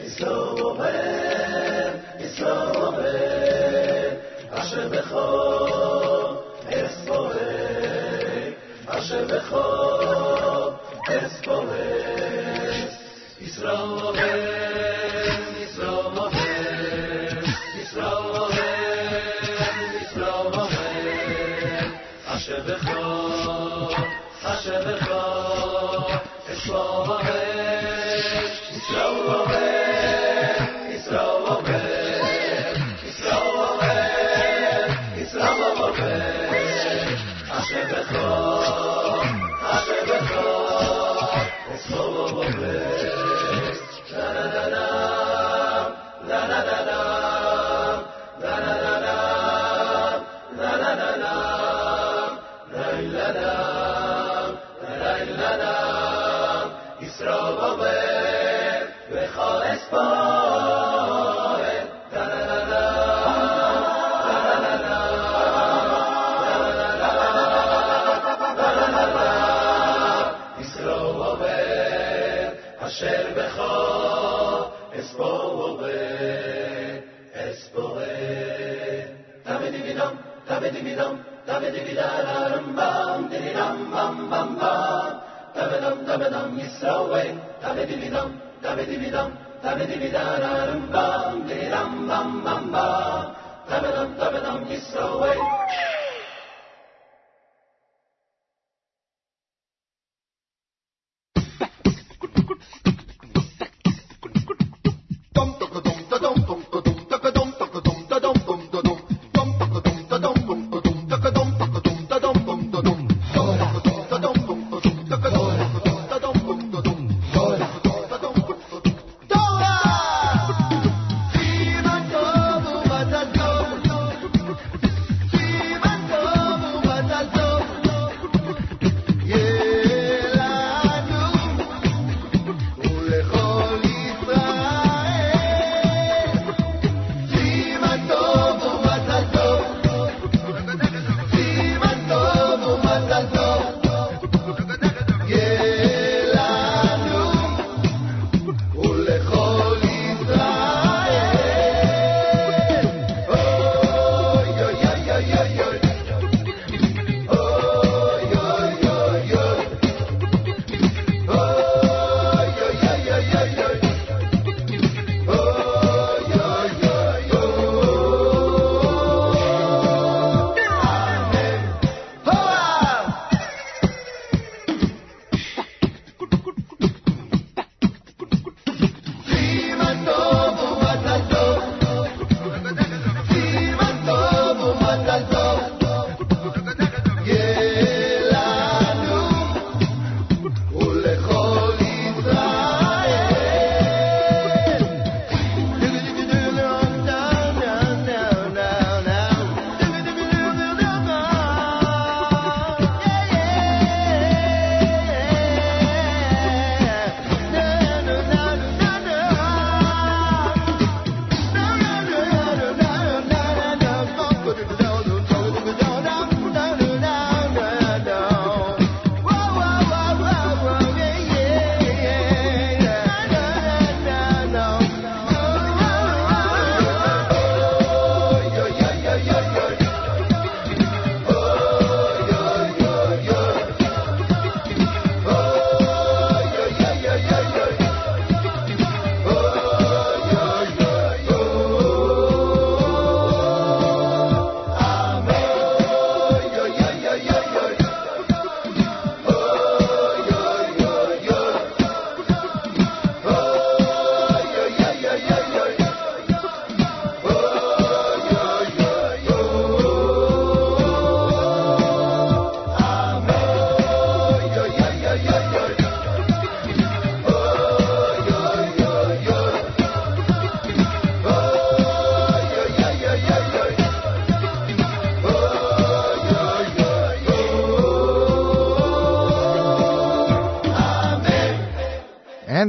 [0.00, 0.90] is ove.
[2.18, 2.72] Is es
[9.52, 9.95] ove.
[11.16, 12.92] Polis,
[13.40, 14.55] Israel.
[72.86, 73.60] אשר בך
[75.00, 75.90] אספורה,
[77.34, 78.04] אספורה.
[79.42, 80.14] תמיד יבידם,
[80.44, 85.12] תמיד יבידם, תמיד יבידם, הרמב"ם, דירי רמב"ם, במב"ם.
[85.52, 88.28] תמידם, תמידם, ישרווי, תמיד יבידם,
[88.60, 89.30] תמיד יבידם,
[89.60, 93.24] תמיד יבידם, הרמב"ם, דירי רמב"ם, במב"ם.
[93.68, 95.38] תמידם, תמידם, ישרווי.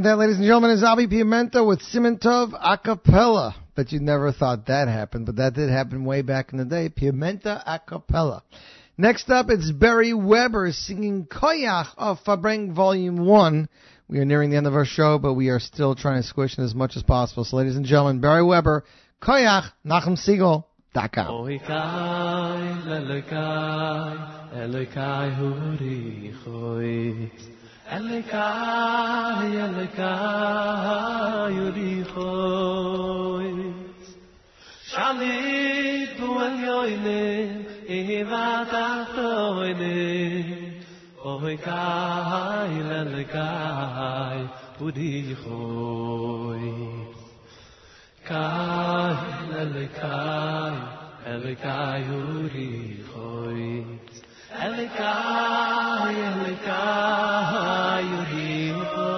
[0.07, 3.57] That, ladies and gentlemen, is Avi Pimenta with Simintov a cappella.
[3.75, 6.87] Bet you never thought that happened, but that did happen way back in the day.
[6.87, 8.41] Pimenta a cappella.
[8.97, 13.67] Next up, it's Barry Weber singing Koyach of Fabreng Volume 1.
[14.07, 16.57] We are nearing the end of our show, but we are still trying to squish
[16.57, 17.43] in as much as possible.
[17.43, 18.85] So, ladies and gentlemen, Barry Weber,
[19.21, 20.63] Koyach, NachumSegal.com.
[27.91, 32.87] אלקאי אלקאי יריחויס
[34.85, 39.97] שליט ואל יוינה איבת אחתוינה
[41.25, 44.39] אוי קאי אלקאי
[44.81, 45.97] יריחויס
[48.23, 49.15] קאי
[49.55, 50.75] אלקאי
[51.25, 54.06] אלקאי יריחויס
[54.65, 59.11] alkay alkay yihimpo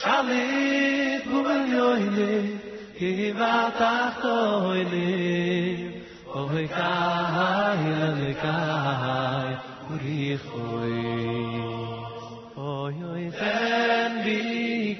[0.00, 2.46] shalit fun oyleh
[2.98, 5.00] keva takhtoyleh
[6.40, 9.50] oykay alkay
[9.92, 10.98] uri khoi
[12.72, 14.38] oy oy sen bi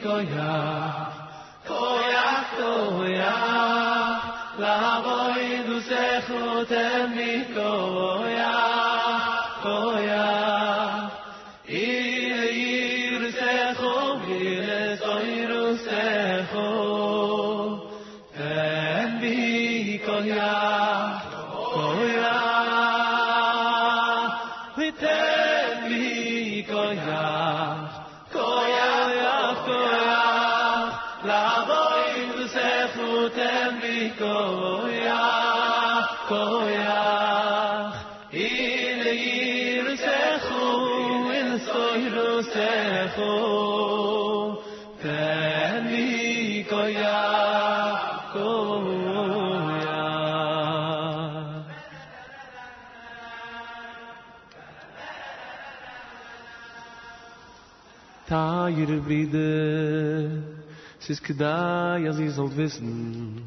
[0.05, 1.13] ko yah
[1.69, 2.73] ko yah to
[6.29, 8.37] Elikai Uri
[9.63, 10.70] Chois.
[36.31, 37.97] koyach
[38.33, 40.67] il yirsechu
[41.41, 43.35] il soyrusechu
[45.03, 45.71] ten
[58.31, 59.51] Tayr bide,
[61.01, 62.07] siz kedai,
[62.57, 63.43] wissen,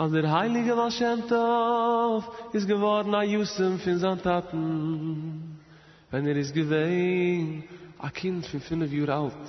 [0.00, 2.24] als der Heilige Baal Shem Tov
[2.54, 5.60] ist geworden a Yusem fin sein Taten,
[6.10, 7.64] wenn er ist gewesen,
[7.98, 9.48] a Kind von fünf Jahre alt.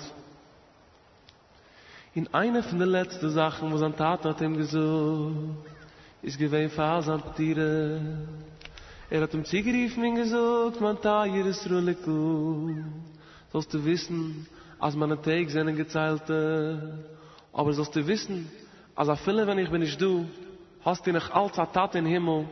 [2.14, 5.32] In einer von den letzten Sachen, wo sein Tat hat ihm gesucht,
[6.22, 8.02] ist gewesen Fasan Tiere.
[9.10, 12.76] Er hat ihm zugeriefen und gesagt, man Tayr ist Ruliku.
[13.54, 14.46] sollst du wissen,
[14.80, 17.06] als meine Tag sind gezeilte,
[17.54, 18.52] aber sollst du wissen,
[18.96, 20.26] als a viele, wenn ich bin nicht du,
[20.84, 22.48] hast du noch als a Tat in Himmel,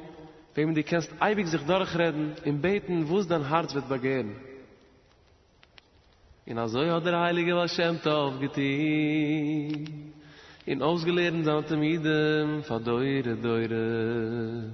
[0.56, 4.36] wem du kannst ewig sich durchreden, im Beten, wo es dein Herz wird begehren.
[6.46, 8.34] In also hat der Heilige was Shem Tov
[10.66, 14.74] in ausgelehrten Santamidem, verdeure, deure,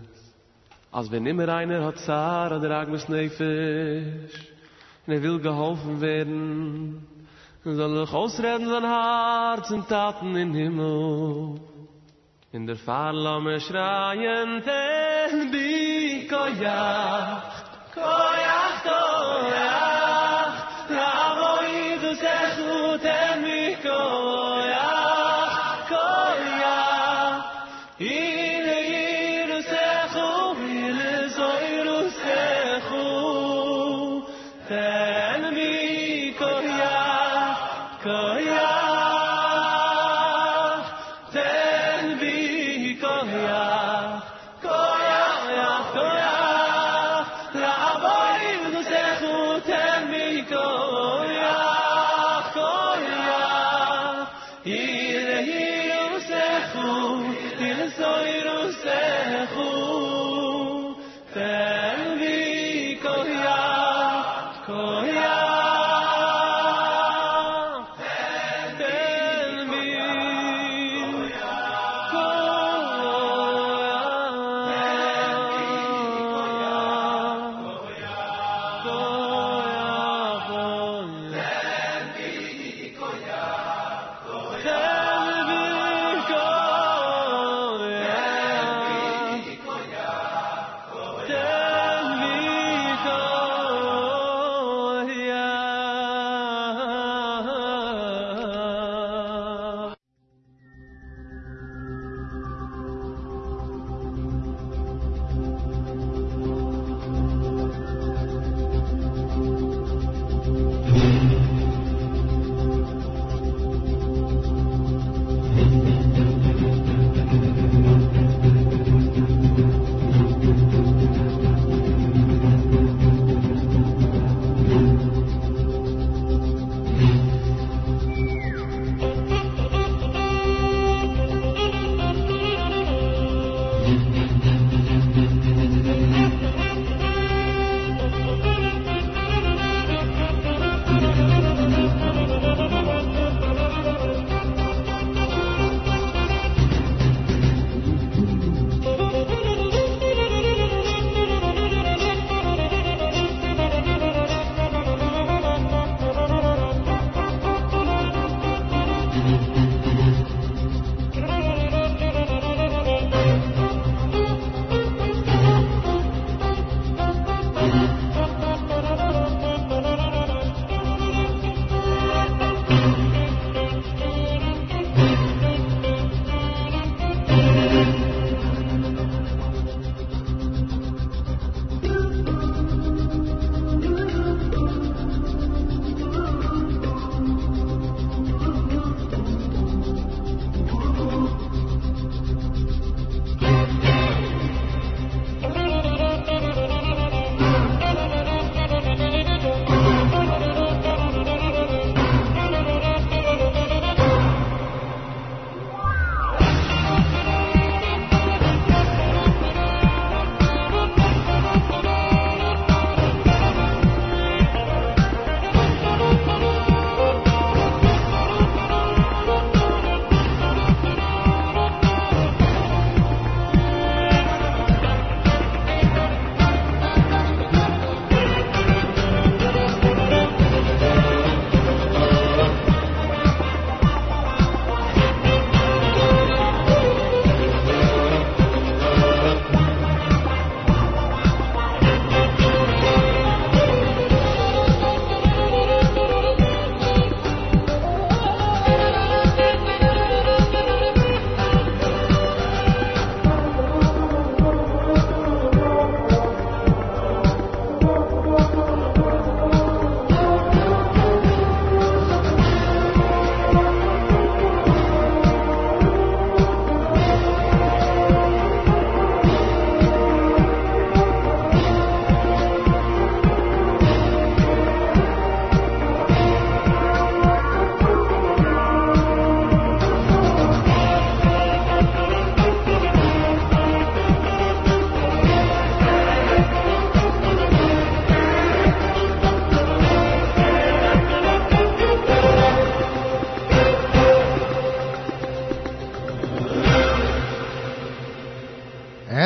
[0.91, 4.51] als wenn immer einer hat Zara, der Agmes Nefesh,
[5.05, 7.07] und er will geholfen werden,
[7.63, 11.59] soll er ausreden sein Herz und Taten in Himmel.
[12.55, 17.41] in der farlame schreien denn die koja
[17.93, 19.94] koja to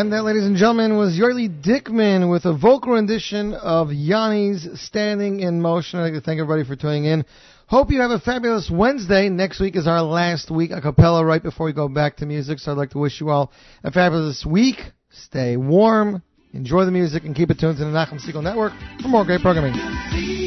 [0.10, 5.62] That, ladies and gentlemen, was Yorli Dickman with a vocal rendition of Yanni's Standing in
[5.62, 6.00] Motion.
[6.00, 7.26] I'd like to thank everybody for tuning in.
[7.68, 9.30] Hope you have a fabulous Wednesday.
[9.30, 12.58] Next week is our last week a cappella right before we go back to music.
[12.58, 13.52] So I'd like to wish you all
[13.84, 14.78] a fabulous week.
[15.12, 16.24] Stay warm,
[16.54, 18.74] enjoy the music, and keep it tuned to the Nachum Segal Network
[19.04, 20.39] for more great programming.